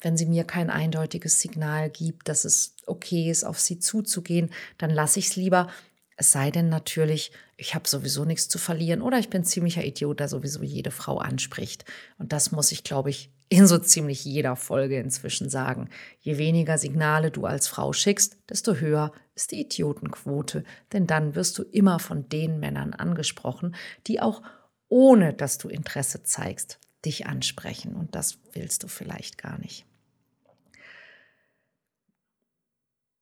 wenn 0.00 0.16
sie 0.16 0.26
mir 0.26 0.44
kein 0.44 0.70
eindeutiges 0.70 1.40
Signal 1.40 1.90
gibt, 1.90 2.28
dass 2.28 2.44
es 2.44 2.74
okay 2.86 3.30
ist, 3.30 3.44
auf 3.44 3.60
sie 3.60 3.78
zuzugehen, 3.78 4.50
dann 4.76 4.90
lasse 4.90 5.20
ich 5.20 5.28
es 5.28 5.36
lieber. 5.36 5.68
Es 6.16 6.32
sei 6.32 6.50
denn 6.50 6.68
natürlich, 6.68 7.30
ich 7.56 7.76
habe 7.76 7.88
sowieso 7.88 8.24
nichts 8.24 8.48
zu 8.48 8.58
verlieren 8.58 9.02
oder 9.02 9.18
ich 9.18 9.30
bin 9.30 9.44
ziemlicher 9.44 9.84
Idiot, 9.84 10.18
der 10.18 10.28
sowieso 10.28 10.64
jede 10.64 10.90
Frau 10.90 11.18
anspricht. 11.18 11.84
Und 12.18 12.32
das 12.32 12.50
muss 12.50 12.72
ich, 12.72 12.82
glaube 12.82 13.10
ich, 13.10 13.30
in 13.48 13.66
so 13.66 13.78
ziemlich 13.78 14.24
jeder 14.24 14.56
Folge 14.56 14.98
inzwischen 14.98 15.48
sagen. 15.48 15.88
Je 16.20 16.38
weniger 16.38 16.76
Signale 16.78 17.30
du 17.30 17.46
als 17.46 17.66
Frau 17.68 17.92
schickst, 17.92 18.36
desto 18.48 18.74
höher 18.74 19.12
ist 19.34 19.52
die 19.52 19.60
Idiotenquote, 19.60 20.64
denn 20.92 21.06
dann 21.06 21.34
wirst 21.34 21.58
du 21.58 21.62
immer 21.62 21.98
von 21.98 22.28
den 22.28 22.60
Männern 22.60 22.92
angesprochen, 22.92 23.74
die 24.06 24.20
auch 24.20 24.42
ohne 24.88 25.34
dass 25.34 25.58
du 25.58 25.68
Interesse 25.68 26.22
zeigst, 26.22 26.78
dich 27.04 27.26
ansprechen. 27.26 27.94
Und 27.94 28.14
das 28.14 28.38
willst 28.52 28.82
du 28.82 28.88
vielleicht 28.88 29.38
gar 29.38 29.58
nicht. 29.58 29.86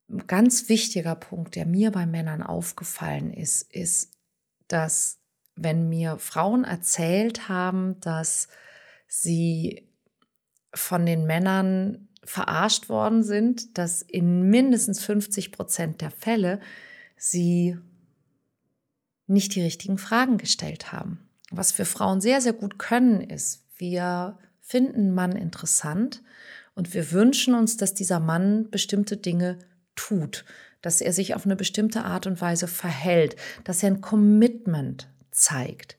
Ein 0.09 0.25
ganz 0.25 0.69
wichtiger 0.69 1.15
Punkt, 1.15 1.55
der 1.55 1.65
mir 1.65 1.91
bei 1.91 2.05
Männern 2.05 2.41
aufgefallen 2.41 3.33
ist, 3.33 3.63
ist, 3.73 4.13
dass 4.69 5.19
wenn 5.55 5.89
mir 5.89 6.17
Frauen 6.17 6.63
erzählt 6.63 7.49
haben, 7.49 7.99
dass 7.99 8.47
sie 9.07 9.86
von 10.73 11.05
den 11.05 11.25
Männern 11.25 12.07
verarscht 12.23 12.89
worden 12.89 13.23
sind, 13.23 13.77
dass 13.77 14.01
in 14.01 14.49
mindestens 14.49 15.03
50 15.03 15.51
Prozent 15.51 16.01
der 16.01 16.11
Fälle 16.11 16.59
sie 17.15 17.77
nicht 19.27 19.55
die 19.55 19.61
richtigen 19.61 19.97
Fragen 19.97 20.37
gestellt 20.37 20.91
haben. 20.91 21.29
Was 21.51 21.77
wir 21.77 21.85
Frauen 21.85 22.21
sehr, 22.21 22.41
sehr 22.41 22.53
gut 22.53 22.77
können, 22.77 23.21
ist, 23.21 23.63
wir 23.77 24.37
finden 24.61 25.13
Mann 25.13 25.33
interessant 25.33 26.21
und 26.75 26.93
wir 26.93 27.11
wünschen 27.11 27.55
uns, 27.55 27.77
dass 27.77 27.93
dieser 27.93 28.19
Mann 28.19 28.69
bestimmte 28.69 29.15
Dinge 29.15 29.59
tut, 29.95 30.43
dass 30.81 31.01
er 31.01 31.13
sich 31.13 31.35
auf 31.35 31.45
eine 31.45 31.55
bestimmte 31.55 32.03
Art 32.03 32.27
und 32.27 32.41
Weise 32.41 32.67
verhält, 32.67 33.35
dass 33.63 33.81
er 33.83 33.91
ein 33.91 34.01
Commitment 34.01 35.09
zeigt. 35.31 35.97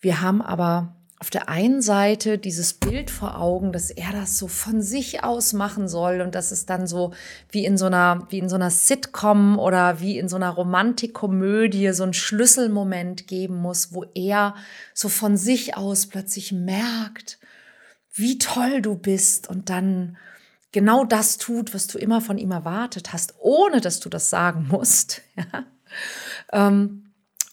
Wir 0.00 0.20
haben 0.20 0.42
aber 0.42 0.96
auf 1.20 1.30
der 1.30 1.48
einen 1.48 1.80
Seite 1.80 2.38
dieses 2.38 2.74
Bild 2.74 3.10
vor 3.10 3.40
Augen, 3.40 3.72
dass 3.72 3.90
er 3.90 4.12
das 4.12 4.36
so 4.36 4.48
von 4.48 4.82
sich 4.82 5.22
aus 5.22 5.52
machen 5.52 5.88
soll 5.88 6.20
und 6.20 6.34
dass 6.34 6.50
es 6.50 6.66
dann 6.66 6.86
so 6.86 7.12
wie 7.50 7.64
in 7.64 7.78
so 7.78 7.86
einer, 7.86 8.26
wie 8.30 8.38
in 8.38 8.48
so 8.48 8.56
einer 8.56 8.70
Sitcom 8.70 9.58
oder 9.58 10.00
wie 10.00 10.18
in 10.18 10.28
so 10.28 10.36
einer 10.36 10.50
Romantikkomödie 10.50 11.92
so 11.92 12.02
einen 12.02 12.14
Schlüsselmoment 12.14 13.26
geben 13.26 13.56
muss, 13.56 13.94
wo 13.94 14.04
er 14.14 14.54
so 14.92 15.08
von 15.08 15.36
sich 15.36 15.76
aus 15.76 16.06
plötzlich 16.06 16.52
merkt, 16.52 17.38
wie 18.12 18.38
toll 18.38 18.82
du 18.82 18.96
bist 18.96 19.48
und 19.48 19.70
dann 19.70 20.16
genau 20.72 21.04
das 21.04 21.38
tut, 21.38 21.72
was 21.72 21.86
du 21.86 21.98
immer 21.98 22.20
von 22.20 22.38
ihm 22.38 22.50
erwartet 22.50 23.12
hast, 23.12 23.34
ohne 23.38 23.80
dass 23.80 24.00
du 24.00 24.08
das 24.08 24.30
sagen 24.30 24.68
musst. 24.68 25.22
Ja? 26.52 26.68
Ähm, 26.68 27.04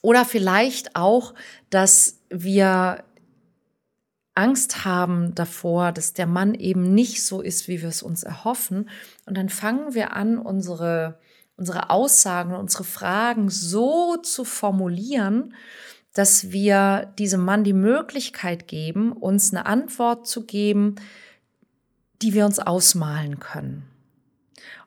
oder 0.01 0.25
vielleicht 0.25 0.95
auch, 0.95 1.35
dass 1.69 2.19
wir 2.29 3.03
Angst 4.33 4.85
haben 4.85 5.35
davor, 5.35 5.91
dass 5.91 6.13
der 6.13 6.27
Mann 6.27 6.53
eben 6.53 6.93
nicht 6.93 7.25
so 7.25 7.41
ist, 7.41 7.67
wie 7.67 7.81
wir 7.81 7.89
es 7.89 8.01
uns 8.01 8.23
erhoffen. 8.23 8.89
Und 9.25 9.35
dann 9.37 9.49
fangen 9.49 9.93
wir 9.93 10.13
an, 10.13 10.37
unsere, 10.37 11.19
unsere 11.57 11.89
Aussagen, 11.89 12.55
unsere 12.55 12.83
Fragen 12.83 13.49
so 13.49 14.17
zu 14.17 14.45
formulieren, 14.45 15.53
dass 16.13 16.51
wir 16.51 17.13
diesem 17.17 17.43
Mann 17.43 17.63
die 17.63 17.73
Möglichkeit 17.73 18.67
geben, 18.67 19.11
uns 19.11 19.53
eine 19.53 19.65
Antwort 19.65 20.27
zu 20.27 20.45
geben, 20.45 20.95
die 22.21 22.33
wir 22.33 22.45
uns 22.45 22.59
ausmalen 22.59 23.39
können. 23.39 23.83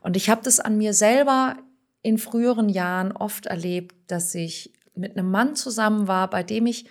Und 0.00 0.16
ich 0.16 0.30
habe 0.30 0.42
das 0.42 0.60
an 0.60 0.76
mir 0.76 0.94
selber 0.94 1.56
in 2.02 2.18
früheren 2.18 2.68
Jahren 2.68 3.12
oft 3.12 3.46
erlebt, 3.46 3.94
dass 4.06 4.34
ich 4.34 4.72
mit 4.94 5.16
einem 5.16 5.30
Mann 5.30 5.56
zusammen 5.56 6.06
war, 6.06 6.28
bei 6.28 6.42
dem 6.42 6.66
ich 6.66 6.86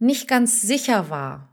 nicht 0.00 0.28
ganz 0.28 0.60
sicher 0.60 1.10
war, 1.10 1.48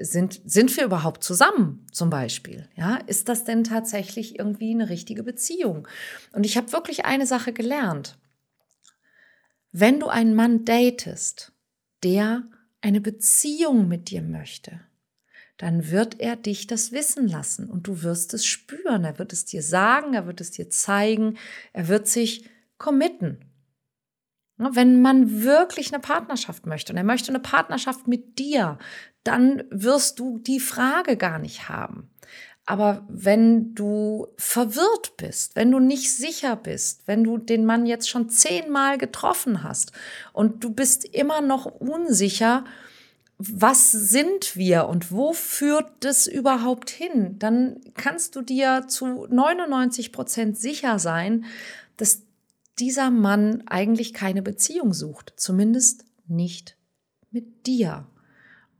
sind, 0.00 0.40
sind 0.44 0.76
wir 0.76 0.84
überhaupt 0.84 1.24
zusammen 1.24 1.86
zum 1.92 2.10
Beispiel? 2.10 2.68
Ja, 2.76 2.96
ist 3.06 3.28
das 3.28 3.44
denn 3.44 3.64
tatsächlich 3.64 4.38
irgendwie 4.38 4.72
eine 4.72 4.88
richtige 4.88 5.22
Beziehung? 5.22 5.88
Und 6.32 6.44
ich 6.44 6.56
habe 6.56 6.72
wirklich 6.72 7.04
eine 7.04 7.26
Sache 7.26 7.52
gelernt. 7.52 8.18
Wenn 9.72 10.00
du 10.00 10.08
einen 10.08 10.34
Mann 10.34 10.64
datest, 10.64 11.52
der 12.02 12.44
eine 12.80 13.00
Beziehung 13.00 13.88
mit 13.88 14.10
dir 14.10 14.22
möchte, 14.22 14.80
dann 15.56 15.90
wird 15.90 16.20
er 16.20 16.36
dich 16.36 16.66
das 16.66 16.92
wissen 16.92 17.28
lassen 17.28 17.70
und 17.70 17.86
du 17.86 18.02
wirst 18.02 18.34
es 18.34 18.44
spüren. 18.44 19.04
Er 19.04 19.18
wird 19.18 19.32
es 19.32 19.44
dir 19.44 19.62
sagen, 19.62 20.14
er 20.14 20.26
wird 20.26 20.40
es 20.40 20.50
dir 20.50 20.68
zeigen, 20.68 21.38
er 21.72 21.88
wird 21.88 22.06
sich 22.08 22.48
committen. 22.78 23.44
Wenn 24.58 25.02
man 25.02 25.42
wirklich 25.42 25.92
eine 25.92 26.00
Partnerschaft 26.00 26.66
möchte 26.66 26.92
und 26.92 26.96
er 26.96 27.04
möchte 27.04 27.28
eine 27.28 27.40
Partnerschaft 27.40 28.06
mit 28.06 28.38
dir, 28.38 28.78
dann 29.26 29.64
wirst 29.70 30.18
du 30.18 30.38
die 30.38 30.60
Frage 30.60 31.16
gar 31.16 31.38
nicht 31.38 31.68
haben. 31.68 32.10
Aber 32.68 33.06
wenn 33.08 33.76
du 33.76 34.26
verwirrt 34.36 35.16
bist, 35.16 35.54
wenn 35.54 35.70
du 35.70 35.78
nicht 35.78 36.12
sicher 36.12 36.56
bist, 36.56 37.06
wenn 37.06 37.22
du 37.22 37.38
den 37.38 37.64
Mann 37.64 37.86
jetzt 37.86 38.08
schon 38.08 38.28
zehnmal 38.28 38.98
getroffen 38.98 39.62
hast 39.62 39.92
und 40.32 40.64
du 40.64 40.70
bist 40.70 41.04
immer 41.04 41.40
noch 41.40 41.66
unsicher, 41.66 42.64
was 43.38 43.92
sind 43.92 44.56
wir 44.56 44.88
und 44.88 45.12
wo 45.12 45.32
führt 45.32 45.90
das 46.00 46.26
überhaupt 46.26 46.90
hin, 46.90 47.38
dann 47.38 47.80
kannst 47.94 48.34
du 48.34 48.40
dir 48.40 48.86
zu 48.88 49.26
99 49.26 50.10
Prozent 50.10 50.58
sicher 50.58 50.98
sein, 50.98 51.44
dass 51.96 52.22
dieser 52.78 53.10
Mann 53.10 53.62
eigentlich 53.66 54.12
keine 54.12 54.42
Beziehung 54.42 54.92
sucht, 54.92 55.34
zumindest 55.36 56.04
nicht 56.26 56.76
mit 57.30 57.66
dir. 57.66 58.06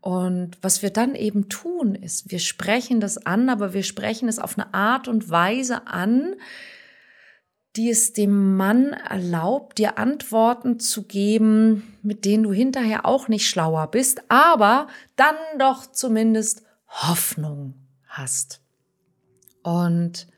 Und 0.06 0.56
was 0.62 0.82
wir 0.82 0.90
dann 0.90 1.16
eben 1.16 1.48
tun, 1.48 1.96
ist, 1.96 2.30
wir 2.30 2.38
sprechen 2.38 3.00
das 3.00 3.26
an, 3.26 3.48
aber 3.48 3.74
wir 3.74 3.82
sprechen 3.82 4.28
es 4.28 4.38
auf 4.38 4.56
eine 4.56 4.72
Art 4.72 5.08
und 5.08 5.30
Weise 5.30 5.88
an, 5.88 6.36
die 7.74 7.90
es 7.90 8.12
dem 8.12 8.56
Mann 8.56 8.92
erlaubt, 8.92 9.78
dir 9.78 9.98
Antworten 9.98 10.78
zu 10.78 11.02
geben, 11.08 11.98
mit 12.02 12.24
denen 12.24 12.44
du 12.44 12.52
hinterher 12.52 13.04
auch 13.04 13.26
nicht 13.26 13.48
schlauer 13.48 13.88
bist, 13.88 14.22
aber 14.30 14.86
dann 15.16 15.34
doch 15.58 15.86
zumindest 15.90 16.62
Hoffnung 16.86 17.74
hast. 18.06 18.60
Und 19.64 20.28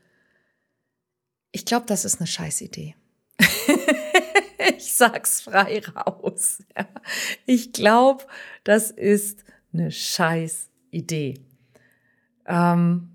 ich 1.52 1.66
glaube, 1.66 1.84
das 1.84 2.06
ist 2.06 2.20
eine 2.20 2.26
Scheißidee. 2.26 2.94
ich 4.78 4.94
sag's 4.94 5.42
frei 5.42 5.82
raus. 5.94 6.62
Ich 7.44 7.74
glaube, 7.74 8.24
das 8.64 8.90
ist 8.90 9.44
eine 9.78 9.90
scheiß 9.90 10.68
Idee. 10.90 11.40
Ähm, 12.46 13.10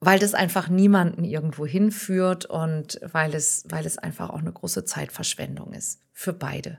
weil 0.00 0.18
das 0.18 0.32
einfach 0.32 0.68
niemanden 0.68 1.24
irgendwo 1.24 1.66
hinführt 1.66 2.46
und 2.46 2.98
weil 3.12 3.34
es, 3.34 3.64
weil 3.68 3.84
es 3.84 3.98
einfach 3.98 4.30
auch 4.30 4.38
eine 4.38 4.52
große 4.52 4.84
Zeitverschwendung 4.84 5.74
ist 5.74 6.00
für 6.12 6.32
beide. 6.32 6.78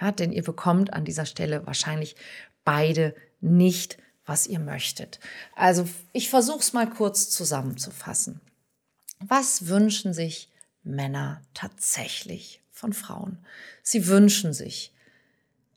Ja, 0.00 0.12
denn 0.12 0.32
ihr 0.32 0.42
bekommt 0.42 0.92
an 0.92 1.04
dieser 1.04 1.26
Stelle 1.26 1.66
wahrscheinlich 1.66 2.16
beide 2.64 3.14
nicht, 3.40 3.98
was 4.24 4.46
ihr 4.46 4.58
möchtet. 4.58 5.20
Also 5.54 5.86
ich 6.12 6.30
versuche 6.30 6.60
es 6.60 6.72
mal 6.72 6.88
kurz 6.88 7.28
zusammenzufassen. 7.28 8.40
Was 9.20 9.68
wünschen 9.68 10.14
sich 10.14 10.50
Männer 10.84 11.42
tatsächlich 11.54 12.62
von 12.70 12.92
Frauen. 12.92 13.38
Sie 13.82 14.06
wünschen 14.06 14.52
sich 14.52 14.92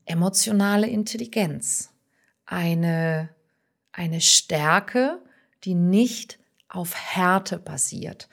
emotionale 0.06 0.88
Intelligenz, 0.88 1.90
eine, 2.48 3.30
eine 3.92 4.22
Stärke, 4.22 5.20
die 5.64 5.76
nicht 5.76 6.40
auf 6.68 6.96
Härte 6.96 7.60
basiert. 7.60 8.28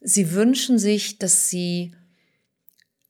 Sie 0.00 0.32
wünschen 0.32 0.78
sich, 0.78 1.18
dass 1.18 1.50
sie 1.50 1.94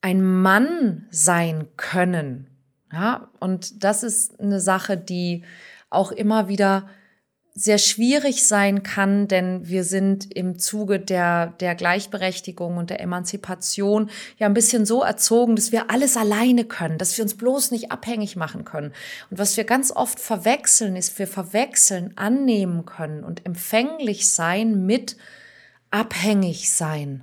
ein 0.00 0.22
Mann 0.22 1.06
sein 1.10 1.68
können. 1.76 2.48
Ja, 2.92 3.30
und 3.40 3.84
das 3.84 4.02
ist 4.02 4.40
eine 4.40 4.60
Sache, 4.60 4.96
die 4.96 5.44
auch 5.90 6.12
immer 6.12 6.48
wieder 6.48 6.88
sehr 7.58 7.78
schwierig 7.78 8.46
sein 8.46 8.82
kann, 8.82 9.28
denn 9.28 9.66
wir 9.66 9.82
sind 9.82 10.30
im 10.36 10.58
Zuge 10.58 11.00
der, 11.00 11.46
der 11.58 11.74
Gleichberechtigung 11.74 12.76
und 12.76 12.90
der 12.90 13.00
Emanzipation 13.00 14.10
ja 14.36 14.46
ein 14.46 14.52
bisschen 14.52 14.84
so 14.84 15.02
erzogen, 15.02 15.56
dass 15.56 15.72
wir 15.72 15.90
alles 15.90 16.18
alleine 16.18 16.66
können, 16.66 16.98
dass 16.98 17.16
wir 17.16 17.24
uns 17.24 17.34
bloß 17.34 17.70
nicht 17.70 17.90
abhängig 17.90 18.36
machen 18.36 18.66
können. 18.66 18.92
Und 19.30 19.38
was 19.38 19.56
wir 19.56 19.64
ganz 19.64 19.90
oft 19.90 20.20
verwechseln, 20.20 20.96
ist, 20.96 21.18
wir 21.18 21.26
verwechseln 21.26 22.12
annehmen 22.16 22.84
können 22.84 23.24
und 23.24 23.46
empfänglich 23.46 24.28
sein 24.28 24.84
mit 24.84 25.16
abhängig 25.90 26.70
sein. 26.70 27.22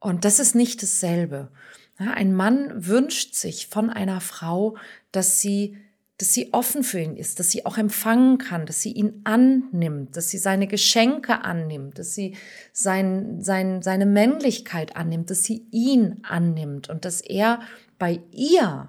Und 0.00 0.24
das 0.24 0.40
ist 0.40 0.56
nicht 0.56 0.82
dasselbe. 0.82 1.52
ein 1.98 2.34
Mann 2.34 2.88
wünscht 2.88 3.34
sich 3.34 3.68
von 3.68 3.90
einer 3.90 4.20
Frau, 4.20 4.76
dass 5.12 5.40
sie 5.40 5.78
dass 6.22 6.32
sie 6.32 6.52
offen 6.52 6.84
für 6.84 7.00
ihn 7.00 7.16
ist, 7.16 7.40
dass 7.40 7.50
sie 7.50 7.66
auch 7.66 7.78
empfangen 7.78 8.38
kann, 8.38 8.64
dass 8.64 8.80
sie 8.80 8.92
ihn 8.92 9.22
annimmt, 9.24 10.16
dass 10.16 10.30
sie 10.30 10.38
seine 10.38 10.68
Geschenke 10.68 11.42
annimmt, 11.44 11.98
dass 11.98 12.14
sie 12.14 12.36
sein, 12.72 13.40
sein, 13.40 13.82
seine 13.82 14.06
Männlichkeit 14.06 14.94
annimmt, 14.94 15.30
dass 15.30 15.42
sie 15.42 15.66
ihn 15.72 16.20
annimmt 16.22 16.88
und 16.88 17.04
dass 17.04 17.22
er 17.22 17.58
bei 17.98 18.20
ihr 18.30 18.88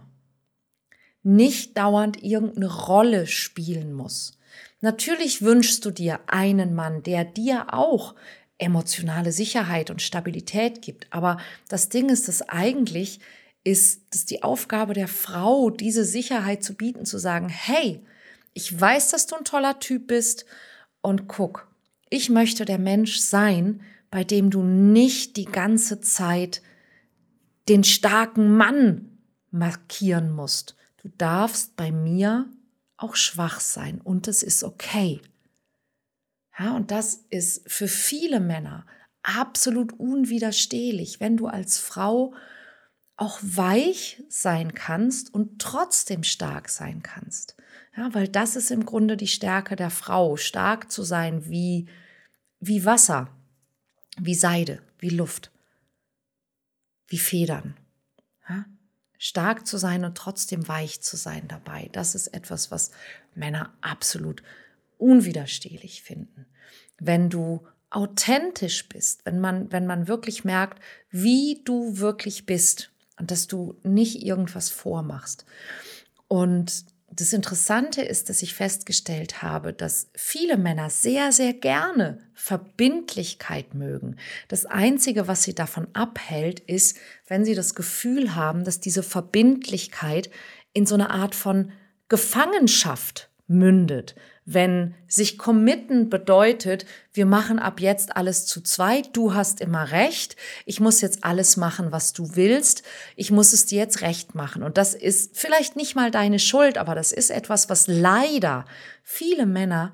nicht 1.24 1.76
dauernd 1.76 2.22
irgendeine 2.22 2.72
Rolle 2.72 3.26
spielen 3.26 3.93
muss. 3.93 4.38
Natürlich 4.82 5.41
wünschst 5.41 5.84
du 5.86 5.89
dir 5.89 6.19
einen 6.28 6.76
Mann, 6.76 7.02
der 7.02 7.26
dir 7.26 7.74
auch 7.74 8.13
emotionale 8.60 9.32
Sicherheit 9.32 9.89
und 9.89 10.04
Stabilität 10.04 10.84
gibt. 10.84 11.08
Aber 11.10 11.39
das 11.67 11.89
Ding 11.89 12.10
ist, 12.10 12.28
dass 12.28 12.48
eigentlich 12.48 13.22
ist 13.63 14.02
es 14.12 14.26
die 14.26 14.43
Aufgabe 14.43 14.93
der 14.93 15.08
Frau, 15.08 15.69
diese 15.69 16.06
Sicherheit 16.06 16.63
zu 16.63 16.76
bieten, 16.76 17.06
zu 17.06 17.17
sagen, 17.17 17.49
hey, 17.49 18.04
ich 18.54 18.80
weiß, 18.80 19.10
dass 19.10 19.28
du 19.28 19.36
ein 19.36 19.45
toller 19.45 19.80
Typ 19.80 20.08
bist 20.08 20.45
und 21.02 21.28
guck, 21.28 21.67
ich 22.10 22.30
möchte 22.30 22.65
der 22.65 22.78
Mensch 22.78 23.17
sein, 23.17 23.82
bei 24.12 24.23
dem 24.23 24.49
du 24.49 24.62
nicht 24.62 25.38
die 25.38 25.45
ganze 25.45 26.02
Zeit 26.02 26.62
den 27.67 27.84
starken 27.84 28.56
Mann 28.56 29.17
markieren 29.49 30.32
musst. 30.32 30.76
Du 30.97 31.10
darfst 31.17 31.76
bei 31.76 31.91
mir 31.91 32.47
auch 32.97 33.15
schwach 33.15 33.60
sein 33.60 34.02
und 34.02 34.28
es 34.28 34.43
ist 34.43 34.63
okay. 34.63 35.21
Ja, 36.60 36.76
und 36.76 36.91
das 36.91 37.26
ist 37.30 37.69
für 37.69 37.88
viele 37.88 38.39
Männer 38.39 38.86
absolut 39.23 39.93
unwiderstehlich, 39.93 41.19
wenn 41.19 41.38
du 41.38 41.47
als 41.47 41.80
Frau 41.80 42.34
auch 43.23 43.39
weich 43.41 44.21
sein 44.27 44.73
kannst 44.73 45.33
und 45.33 45.62
trotzdem 45.62 46.23
stark 46.23 46.67
sein 46.67 47.01
kannst. 47.03 47.55
Ja, 47.95 48.13
weil 48.13 48.27
das 48.27 48.57
ist 48.57 48.69
im 48.69 48.86
Grunde 48.86 49.15
die 49.15 49.27
Stärke 49.27 49.77
der 49.77 49.91
Frau, 49.91 50.36
stark 50.36 50.91
zu 50.91 51.03
sein 51.03 51.49
wie, 51.49 51.88
wie 52.59 52.83
Wasser, 52.83 53.29
wie 54.17 54.36
Seide, 54.36 54.81
wie 54.99 55.09
Luft, 55.09 55.51
wie 57.07 57.17
Federn. 57.17 57.77
Ja? 58.49 58.65
Stark 59.17 59.65
zu 59.67 59.77
sein 59.77 60.03
und 60.03 60.17
trotzdem 60.17 60.67
weich 60.67 61.01
zu 61.01 61.15
sein 61.15 61.47
dabei. 61.47 61.89
Das 61.93 62.15
ist 62.15 62.27
etwas, 62.27 62.71
was 62.71 62.91
Männer 63.36 63.73
absolut 63.79 64.43
unwiderstehlich 64.97 66.03
finden. 66.03 66.45
Wenn 66.99 67.29
du 67.29 67.65
authentisch 67.89 68.89
bist, 68.89 69.25
wenn 69.25 69.39
man, 69.39 69.71
wenn 69.71 69.88
man 69.88 70.09
wirklich 70.09 70.43
merkt, 70.43 70.81
wie 71.09 71.62
du 71.63 71.99
wirklich 71.99 72.45
bist 72.45 72.92
und 73.19 73.32
dass 73.32 73.47
du 73.47 73.76
nicht 73.84 74.23
irgendwas 74.23 74.69
vormachst. 74.69 75.45
Und 76.28 76.86
das 77.15 77.32
Interessante 77.32 78.02
ist, 78.02 78.30
dass 78.30 78.41
ich 78.41 78.56
festgestellt 78.56 79.43
habe, 79.43 79.71
dass 79.71 80.10
viele 80.15 80.58
Männer 80.58 80.89
sehr, 80.89 81.32
sehr 81.32 81.54
gerne 81.54 82.19
Verbindlichkeit 82.34 83.76
mögen. 83.76 84.15
Das 84.47 84.65
Einzige, 84.65 85.28
was 85.28 85.43
sie 85.43 85.54
davon 85.54 85.88
abhält, 85.93 86.60
ist, 86.60 86.97
wenn 87.28 87.45
sie 87.45 87.54
das 87.54 87.76
Gefühl 87.76 88.36
haben, 88.36 88.63
dass 88.63 88.80
diese 88.80 89.04
Verbindlichkeit 89.04 90.32
in 90.73 90.88
so 90.88 90.95
eine 90.95 91.12
Art 91.12 91.36
von 91.36 91.71
Gefangenschaft 92.10 93.30
mündet. 93.47 94.15
Wenn 94.45 94.93
sich 95.08 95.38
committen 95.38 96.10
bedeutet, 96.10 96.86
wir 97.13 97.25
machen 97.25 97.60
ab 97.60 97.79
jetzt 97.79 98.17
alles 98.17 98.45
zu 98.45 98.62
zweit, 98.62 99.10
du 99.13 99.34
hast 99.34 99.62
immer 99.62 99.91
recht, 99.91 100.36
ich 100.65 100.79
muss 100.79 100.99
jetzt 101.01 101.23
alles 101.23 101.56
machen, 101.56 101.91
was 101.91 102.12
du 102.12 102.36
willst, 102.36 102.84
ich 103.15 103.32
muss 103.32 103.53
es 103.53 103.65
dir 103.65 103.79
jetzt 103.79 104.01
recht 104.01 104.36
machen. 104.36 104.63
Und 104.63 104.77
das 104.77 104.95
ist 104.95 105.38
vielleicht 105.38 105.75
nicht 105.75 105.95
mal 105.95 106.12
deine 106.12 106.39
Schuld, 106.39 106.77
aber 106.77 106.93
das 106.93 107.12
ist 107.12 107.29
etwas, 107.29 107.69
was 107.69 107.88
leider 107.88 108.65
viele 109.03 109.45
Männer 109.45 109.93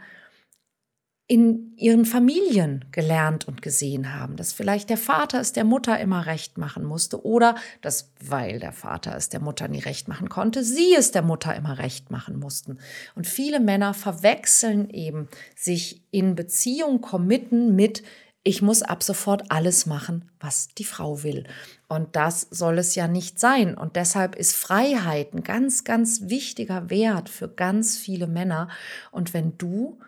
in 1.29 1.73
ihren 1.77 2.05
Familien 2.05 2.85
gelernt 2.91 3.47
und 3.47 3.61
gesehen 3.61 4.15
haben, 4.15 4.35
dass 4.35 4.51
vielleicht 4.51 4.89
der 4.89 4.97
Vater 4.97 5.39
es 5.39 5.53
der 5.53 5.63
Mutter 5.63 5.99
immer 5.99 6.25
recht 6.25 6.57
machen 6.57 6.83
musste 6.83 7.23
oder 7.23 7.53
dass, 7.83 8.11
weil 8.19 8.59
der 8.59 8.71
Vater 8.71 9.15
es 9.15 9.29
der 9.29 9.39
Mutter 9.39 9.67
nie 9.67 9.77
recht 9.77 10.07
machen 10.07 10.27
konnte, 10.27 10.63
sie 10.63 10.95
es 10.95 11.11
der 11.11 11.21
Mutter 11.21 11.55
immer 11.55 11.77
recht 11.77 12.09
machen 12.09 12.39
mussten. 12.39 12.79
Und 13.13 13.27
viele 13.27 13.59
Männer 13.59 13.93
verwechseln 13.93 14.89
eben 14.89 15.27
sich 15.55 16.01
in 16.09 16.33
Beziehung 16.33 16.99
committen 16.99 17.75
mit 17.75 18.01
ich 18.41 18.63
muss 18.63 18.81
ab 18.81 19.03
sofort 19.03 19.51
alles 19.51 19.85
machen, 19.85 20.31
was 20.39 20.69
die 20.69 20.85
Frau 20.85 21.21
will. 21.23 21.43
Und 21.87 22.15
das 22.15 22.47
soll 22.49 22.79
es 22.79 22.95
ja 22.95 23.07
nicht 23.07 23.37
sein. 23.37 23.77
Und 23.77 23.97
deshalb 23.97 24.35
ist 24.35 24.55
Freiheit 24.55 25.35
ein 25.35 25.43
ganz, 25.43 25.83
ganz 25.83 26.29
wichtiger 26.29 26.89
Wert 26.89 27.29
für 27.29 27.49
ganz 27.49 27.97
viele 27.97 28.25
Männer. 28.25 28.69
Und 29.11 29.35
wenn 29.35 29.57
du 29.57 29.99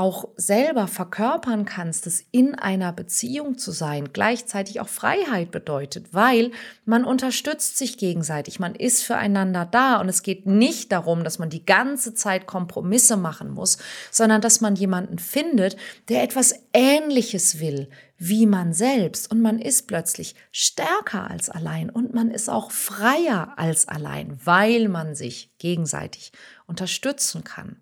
auch 0.00 0.28
selber 0.34 0.88
verkörpern 0.88 1.66
kannst, 1.66 2.06
es 2.06 2.24
in 2.30 2.54
einer 2.54 2.90
Beziehung 2.90 3.58
zu 3.58 3.70
sein, 3.70 4.14
gleichzeitig 4.14 4.80
auch 4.80 4.88
Freiheit 4.88 5.50
bedeutet, 5.50 6.14
weil 6.14 6.52
man 6.86 7.04
unterstützt 7.04 7.76
sich 7.76 7.98
gegenseitig, 7.98 8.58
man 8.58 8.74
ist 8.74 9.02
füreinander 9.02 9.66
da 9.66 10.00
und 10.00 10.08
es 10.08 10.22
geht 10.22 10.46
nicht 10.46 10.90
darum, 10.90 11.22
dass 11.22 11.38
man 11.38 11.50
die 11.50 11.66
ganze 11.66 12.14
Zeit 12.14 12.46
Kompromisse 12.46 13.18
machen 13.18 13.50
muss, 13.50 13.76
sondern 14.10 14.40
dass 14.40 14.62
man 14.62 14.74
jemanden 14.74 15.18
findet, 15.18 15.76
der 16.08 16.22
etwas 16.22 16.54
Ähnliches 16.72 17.60
will 17.60 17.90
wie 18.22 18.44
man 18.44 18.74
selbst 18.74 19.30
und 19.30 19.40
man 19.40 19.58
ist 19.58 19.86
plötzlich 19.86 20.34
stärker 20.52 21.30
als 21.30 21.48
allein 21.48 21.88
und 21.88 22.12
man 22.12 22.30
ist 22.30 22.50
auch 22.50 22.70
freier 22.70 23.54
als 23.56 23.88
allein, 23.88 24.38
weil 24.44 24.88
man 24.88 25.14
sich 25.14 25.50
gegenseitig 25.58 26.32
unterstützen 26.66 27.44
kann. 27.44 27.76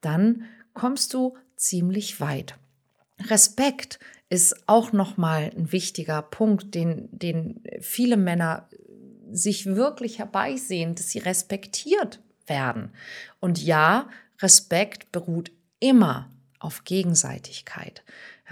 Dann 0.00 0.44
kommst 0.74 1.14
du 1.14 1.36
ziemlich 1.56 2.20
weit. 2.20 2.56
Respekt 3.20 3.98
ist 4.28 4.68
auch 4.68 4.92
nochmal 4.92 5.50
ein 5.56 5.72
wichtiger 5.72 6.22
Punkt, 6.22 6.74
den, 6.74 7.08
den 7.10 7.62
viele 7.80 8.16
Männer 8.16 8.68
sich 9.30 9.66
wirklich 9.66 10.18
herbeisehen, 10.18 10.94
dass 10.94 11.10
sie 11.10 11.18
respektiert 11.18 12.20
werden. 12.46 12.92
Und 13.40 13.62
ja, 13.62 14.08
Respekt 14.40 15.12
beruht 15.12 15.52
immer 15.80 16.30
auf 16.58 16.84
Gegenseitigkeit. 16.84 18.02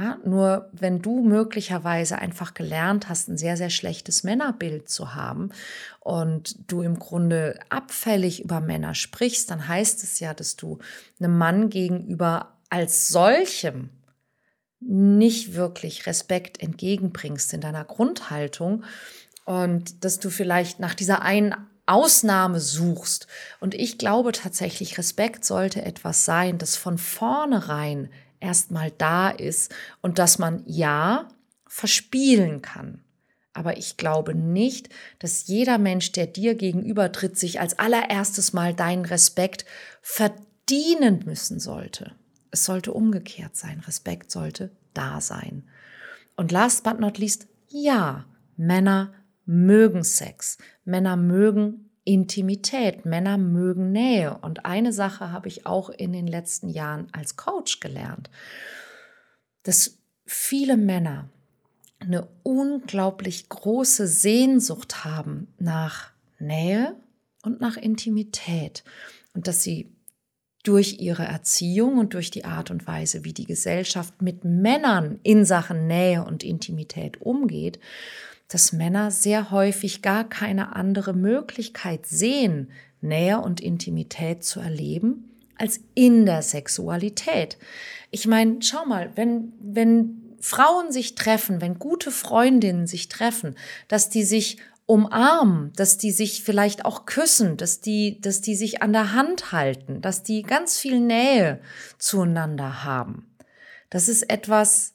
Ja, 0.01 0.17
nur 0.25 0.71
wenn 0.73 1.03
du 1.03 1.23
möglicherweise 1.23 2.17
einfach 2.17 2.55
gelernt 2.55 3.11
hast, 3.11 3.29
ein 3.29 3.37
sehr, 3.37 3.59
sehr 3.59 3.69
schlechtes 3.69 4.25
Männerbild 4.25 4.89
zu 4.89 5.15
haben 5.15 5.51
und 5.99 6.71
du 6.73 6.81
im 6.81 6.99
Grunde 6.99 7.61
abfällig 7.69 8.43
über 8.43 8.63
Männer 8.63 8.95
sprichst, 8.95 9.51
dann 9.51 9.69
heißt 9.69 10.03
es 10.03 10.19
ja, 10.19 10.33
dass 10.33 10.57
du 10.57 10.79
einem 11.19 11.37
Mann 11.37 11.69
gegenüber 11.69 12.57
als 12.71 13.09
solchem 13.09 13.91
nicht 14.81 15.53
wirklich 15.53 16.07
Respekt 16.07 16.63
entgegenbringst 16.63 17.53
in 17.53 17.61
deiner 17.61 17.85
Grundhaltung 17.85 18.85
und 19.45 20.03
dass 20.03 20.19
du 20.19 20.31
vielleicht 20.31 20.81
nach 20.81 20.95
dieser 20.95 21.21
einen 21.21 21.55
Ausnahme 21.85 22.59
suchst. 22.61 23.27
Und 23.59 23.75
ich 23.75 23.99
glaube 23.99 24.33
tatsächlich, 24.33 24.97
Respekt 24.97 25.45
sollte 25.45 25.83
etwas 25.83 26.25
sein, 26.25 26.57
das 26.57 26.77
von 26.77 26.97
vornherein 26.97 28.09
erstmal 28.41 28.91
da 28.91 29.31
ist 29.31 29.75
und 30.01 30.19
dass 30.19 30.39
man 30.39 30.63
ja 30.67 31.29
verspielen 31.67 32.63
kann. 32.63 33.05
Aber 33.53 33.77
ich 33.77 33.97
glaube 33.97 34.35
nicht, 34.35 34.89
dass 35.19 35.47
jeder 35.47 35.79
Mensch, 35.79 36.13
der 36.13 36.27
dir 36.27 36.55
gegenübertritt, 36.55 37.39
sich 37.39 37.61
als 37.61 37.79
allererstes 37.79 38.53
mal 38.53 38.75
deinen 38.75 39.05
Respekt 39.05 39.65
verdienen 40.03 41.23
müssen 41.25 41.59
sollte. 41.61 42.15
Es 42.51 42.65
sollte 42.65 42.93
umgekehrt 42.93 43.57
sein. 43.57 43.81
Respekt 43.81 44.31
sollte 44.31 44.71
da 44.95 45.21
sein. 45.21 45.65
Und 46.37 46.53
last 46.53 46.85
but 46.85 47.01
not 47.01 47.19
least, 47.19 47.49
ja, 47.69 48.25
Männer 48.57 49.13
mögen 49.47 50.05
Sex. 50.05 50.59
Männer 50.85 51.17
mögen 51.17 51.90
Intimität. 52.11 53.07
Männer 53.07 53.39
mögen 53.39 53.93
Nähe. 53.93 54.37
Und 54.39 54.67
eine 54.67 54.93
Sache 54.93 55.31
habe 55.31 55.47
ich 55.47 55.65
auch 55.65 55.91
in 55.91 56.13
den 56.13 56.27
letzten 56.27 56.69
Jahren 56.69 57.07
als 57.13 57.37
Coach 57.37 57.79
gelernt, 57.79 58.31
dass 59.63 59.99
viele 60.27 60.77
Männer 60.77 61.29
eine 62.01 62.27
unglaublich 62.43 63.49
große 63.49 64.09
Sehnsucht 64.09 65.05
haben 65.05 65.55
nach 65.59 66.11
Nähe 66.41 66.97
und 67.45 67.61
nach 67.61 67.77
Intimität 67.77 68.83
und 69.33 69.47
dass 69.47 69.63
sie 69.63 69.93
durch 70.65 70.99
ihre 70.99 71.25
Erziehung 71.25 71.99
und 71.99 72.15
durch 72.15 72.33
die 72.33 72.45
Art 72.45 72.73
und 72.73 72.89
Weise, 72.89 73.25
wie 73.25 73.33
die 73.33 73.47
Gesellschaft 73.47 74.21
mit 74.21 74.45
Männern 74.45 75.21
in 75.23 75.45
Sachen 75.45 75.87
Nähe 75.87 76.25
und 76.25 76.43
Intimität 76.43 77.23
umgeht, 77.23 77.79
dass 78.51 78.73
Männer 78.73 79.11
sehr 79.11 79.51
häufig 79.51 80.03
gar 80.03 80.29
keine 80.29 80.75
andere 80.75 81.15
Möglichkeit 81.15 82.05
sehen, 82.05 82.71
Nähe 83.01 83.41
und 83.41 83.61
Intimität 83.61 84.45
zu 84.45 84.61
erleben, 84.61 85.31
als 85.57 85.81
in 85.95 86.27
der 86.27 86.43
Sexualität. 86.43 87.59
Ich 88.11 88.27
meine, 88.27 88.61
schau 88.61 88.85
mal, 88.85 89.13
wenn, 89.15 89.53
wenn 89.61 90.37
Frauen 90.41 90.91
sich 90.91 91.15
treffen, 91.15 91.61
wenn 91.61 91.79
gute 91.79 92.11
Freundinnen 92.11 92.87
sich 92.87 93.09
treffen, 93.09 93.57
dass 93.89 94.11
die 94.11 94.25
sich 94.25 94.59
umarmen, 94.87 95.73
dass 95.77 95.99
die 95.99 96.11
sich 96.11 96.43
vielleicht 96.43 96.85
auch 96.85 97.07
küssen, 97.07 97.57
dass 97.57 97.81
die, 97.81 98.21
dass 98.21 98.41
die 98.41 98.57
sich 98.57 98.83
an 98.83 98.93
der 98.93 99.13
Hand 99.13 99.53
halten, 99.53 100.01
dass 100.01 100.25
die 100.25 100.43
ganz 100.43 100.77
viel 100.77 100.99
Nähe 100.99 101.61
zueinander 101.99 102.83
haben. 102.83 103.37
Das 103.91 104.09
ist 104.09 104.29
etwas 104.29 104.95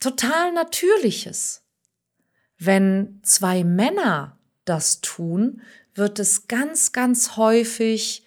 total 0.00 0.52
Natürliches. 0.52 1.65
Wenn 2.58 3.20
zwei 3.22 3.64
Männer 3.64 4.38
das 4.64 5.00
tun, 5.00 5.60
wird 5.94 6.18
es 6.18 6.48
ganz, 6.48 6.92
ganz 6.92 7.36
häufig 7.36 8.26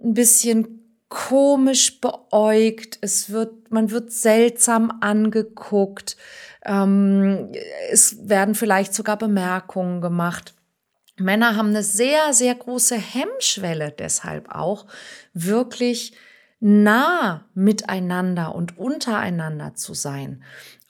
ein 0.00 0.14
bisschen 0.14 0.80
komisch 1.08 2.00
beäugt, 2.00 2.98
es 3.00 3.30
wird, 3.30 3.70
man 3.70 3.90
wird 3.90 4.10
seltsam 4.10 4.98
angeguckt, 5.00 6.16
ähm, 6.64 7.52
es 7.90 8.28
werden 8.28 8.54
vielleicht 8.54 8.94
sogar 8.94 9.16
Bemerkungen 9.16 10.00
gemacht. 10.00 10.54
Männer 11.16 11.56
haben 11.56 11.68
eine 11.68 11.84
sehr, 11.84 12.32
sehr 12.32 12.54
große 12.54 12.96
Hemmschwelle 12.96 13.94
deshalb 13.96 14.50
auch, 14.50 14.86
wirklich 15.32 16.14
nah 16.58 17.44
miteinander 17.54 18.54
und 18.54 18.76
untereinander 18.76 19.74
zu 19.74 19.94
sein. 19.94 20.42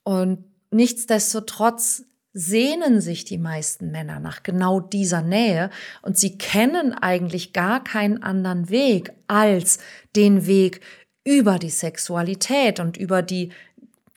Und 0.04 0.44
nichtsdestotrotz 0.70 2.04
sehnen 2.34 3.00
sich 3.00 3.24
die 3.24 3.38
meisten 3.38 3.90
Männer 3.90 4.20
nach 4.20 4.42
genau 4.42 4.80
dieser 4.80 5.22
Nähe 5.22 5.70
und 6.02 6.18
sie 6.18 6.36
kennen 6.36 6.92
eigentlich 6.92 7.54
gar 7.54 7.82
keinen 7.82 8.22
anderen 8.22 8.68
Weg 8.68 9.12
als 9.28 9.78
den 10.14 10.46
Weg 10.46 10.80
über 11.24 11.58
die 11.58 11.70
Sexualität 11.70 12.80
und 12.80 12.98
über 12.98 13.22
die 13.22 13.52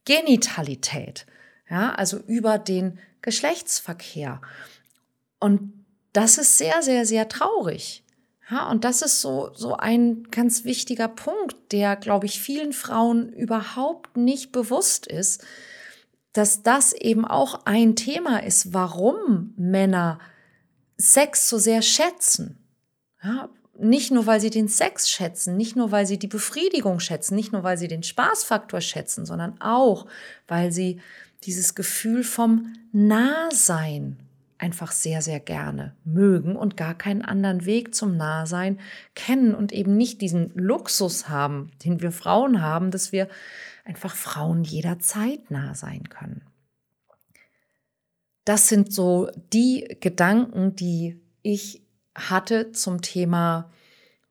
Genitalität 0.04 1.26
ja, 1.70 1.94
also 1.96 2.18
über 2.18 2.58
den 2.58 3.00
Geschlechtsverkehr. 3.22 4.42
Und 5.40 5.86
das 6.14 6.38
ist 6.38 6.58
sehr, 6.58 6.82
sehr, 6.82 7.06
sehr 7.06 7.28
traurig. 7.28 8.04
Ja, 8.50 8.70
und 8.70 8.86
das 8.86 9.02
ist 9.02 9.20
so, 9.20 9.52
so 9.54 9.76
ein 9.76 10.24
ganz 10.32 10.64
wichtiger 10.64 11.10
Punkt, 11.10 11.56
der, 11.74 11.98
glaube 11.98 12.26
ich, 12.26 12.40
vielen 12.40 12.72
Frauen 12.72 13.34
überhaupt 13.34 14.16
nicht 14.16 14.54
bewusst 14.54 15.06
ist, 15.06 15.46
dass 16.38 16.62
das 16.62 16.94
eben 16.94 17.26
auch 17.26 17.66
ein 17.66 17.96
Thema 17.96 18.44
ist, 18.44 18.74
warum 18.74 19.54
Männer 19.58 20.20
Sex 20.98 21.50
so 21.50 21.58
sehr 21.58 21.82
schätzen. 21.82 22.58
Ja, 23.24 23.50
nicht 23.80 24.12
nur, 24.12 24.26
weil 24.26 24.40
sie 24.40 24.50
den 24.50 24.68
Sex 24.68 25.10
schätzen, 25.10 25.58
nicht 25.58 25.76
nur, 25.76 25.92
weil 25.92 26.06
sie 26.06 26.18
die 26.18 26.28
Befriedigung 26.28 27.00
schätzen, 27.00 27.36
nicht 27.36 27.52
nur, 27.52 27.64
weil 27.64 27.78
sie 27.78 27.88
den 27.88 28.04
Spaßfaktor 28.04 28.82
schätzen, 28.82 29.26
sondern 29.26 29.60
auch, 29.62 30.08
weil 30.48 30.72
sie 30.72 31.00
dieses 31.44 31.76
Gefühl 31.76 32.24
vom 32.24 32.74
Nahsein 32.92 34.18
einfach 34.60 34.92
sehr, 34.92 35.22
sehr 35.22 35.40
gerne 35.40 35.96
mögen 36.04 36.56
und 36.56 36.78
gar 36.78 36.96
keinen 36.96 37.22
anderen 37.22 37.66
Weg 37.66 37.94
zum 37.94 38.18
Nahsein 38.18 38.80
kennen 39.14 39.54
und 39.54 39.72
eben 39.72 39.96
nicht 39.96 40.22
diesen 40.22 40.52
Luxus 40.56 41.30
haben, 41.30 41.72
den 41.86 42.02
wir 42.02 42.12
Frauen 42.12 42.62
haben, 42.62 42.90
dass 42.90 43.12
wir 43.12 43.28
einfach 43.88 44.16
Frauen 44.16 44.64
jederzeit 44.64 45.50
nah 45.50 45.74
sein 45.74 46.10
können. 46.10 46.42
Das 48.44 48.68
sind 48.68 48.94
so 48.94 49.30
die 49.54 49.98
Gedanken, 50.00 50.76
die 50.76 51.20
ich 51.42 51.82
hatte 52.16 52.72
zum 52.72 53.02
Thema, 53.02 53.72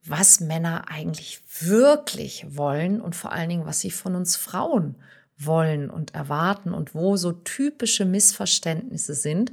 was 0.04 0.40
Männer 0.40 0.88
eigentlich 0.88 1.42
wirklich 1.60 2.46
wollen 2.56 3.00
und 3.00 3.16
vor 3.16 3.32
allen 3.32 3.48
Dingen, 3.48 3.66
was 3.66 3.80
sie 3.80 3.90
von 3.90 4.14
uns 4.14 4.36
Frauen 4.36 4.96
wollen 5.38 5.90
und 5.90 6.14
erwarten 6.14 6.72
und 6.72 6.94
wo 6.94 7.16
so 7.16 7.32
typische 7.32 8.04
Missverständnisse 8.04 9.14
sind, 9.14 9.52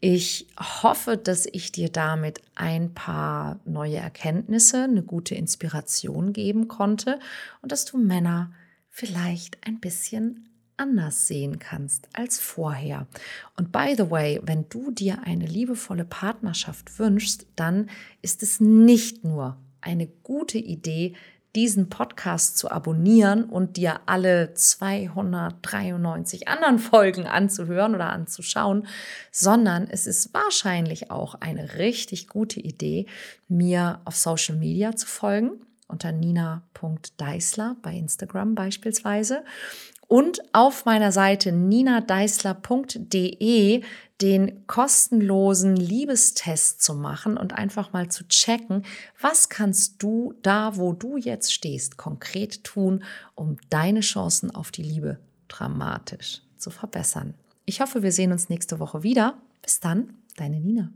ich 0.00 0.46
hoffe, 0.58 1.16
dass 1.16 1.46
ich 1.46 1.72
dir 1.72 1.88
damit 1.88 2.42
ein 2.54 2.92
paar 2.92 3.60
neue 3.64 3.96
Erkenntnisse, 3.96 4.84
eine 4.84 5.02
gute 5.02 5.34
Inspiration 5.34 6.32
geben 6.32 6.68
konnte 6.68 7.18
und 7.62 7.72
dass 7.72 7.86
du 7.86 7.96
Männer 7.96 8.52
vielleicht 8.96 9.58
ein 9.66 9.78
bisschen 9.78 10.48
anders 10.78 11.26
sehen 11.26 11.58
kannst 11.58 12.08
als 12.14 12.38
vorher. 12.38 13.06
Und 13.54 13.70
by 13.70 13.94
the 13.94 14.10
way, 14.10 14.40
wenn 14.42 14.70
du 14.70 14.90
dir 14.90 15.18
eine 15.24 15.44
liebevolle 15.44 16.06
Partnerschaft 16.06 16.98
wünschst, 16.98 17.46
dann 17.56 17.90
ist 18.22 18.42
es 18.42 18.58
nicht 18.58 19.22
nur 19.22 19.58
eine 19.82 20.06
gute 20.06 20.56
Idee, 20.56 21.14
diesen 21.54 21.90
Podcast 21.90 22.56
zu 22.56 22.70
abonnieren 22.70 23.44
und 23.44 23.76
dir 23.76 24.00
alle 24.06 24.54
293 24.54 26.48
anderen 26.48 26.78
Folgen 26.78 27.26
anzuhören 27.26 27.94
oder 27.94 28.10
anzuschauen, 28.10 28.86
sondern 29.30 29.88
es 29.90 30.06
ist 30.06 30.32
wahrscheinlich 30.32 31.10
auch 31.10 31.34
eine 31.34 31.74
richtig 31.76 32.28
gute 32.28 32.60
Idee, 32.60 33.04
mir 33.46 34.00
auf 34.06 34.16
Social 34.16 34.56
Media 34.56 34.96
zu 34.96 35.06
folgen 35.06 35.60
unter 35.88 36.12
nina.deisler 36.12 37.76
bei 37.82 37.94
Instagram 37.94 38.54
beispielsweise 38.54 39.42
und 40.08 40.40
auf 40.52 40.84
meiner 40.84 41.10
Seite 41.12 41.52
ninadeisler.de 41.52 43.82
den 44.22 44.66
kostenlosen 44.66 45.76
Liebestest 45.76 46.82
zu 46.82 46.94
machen 46.94 47.36
und 47.36 47.52
einfach 47.52 47.92
mal 47.92 48.08
zu 48.08 48.26
checken, 48.28 48.86
was 49.20 49.50
kannst 49.50 50.02
du 50.02 50.32
da, 50.42 50.76
wo 50.76 50.94
du 50.94 51.18
jetzt 51.18 51.52
stehst, 51.52 51.98
konkret 51.98 52.64
tun, 52.64 53.04
um 53.34 53.58
deine 53.68 54.00
Chancen 54.00 54.54
auf 54.54 54.70
die 54.70 54.82
Liebe 54.82 55.18
dramatisch 55.48 56.40
zu 56.56 56.70
verbessern. 56.70 57.34
Ich 57.66 57.80
hoffe, 57.80 58.02
wir 58.02 58.12
sehen 58.12 58.32
uns 58.32 58.48
nächste 58.48 58.78
Woche 58.78 59.02
wieder. 59.02 59.36
Bis 59.60 59.80
dann, 59.80 60.14
deine 60.36 60.60
Nina. 60.60 60.90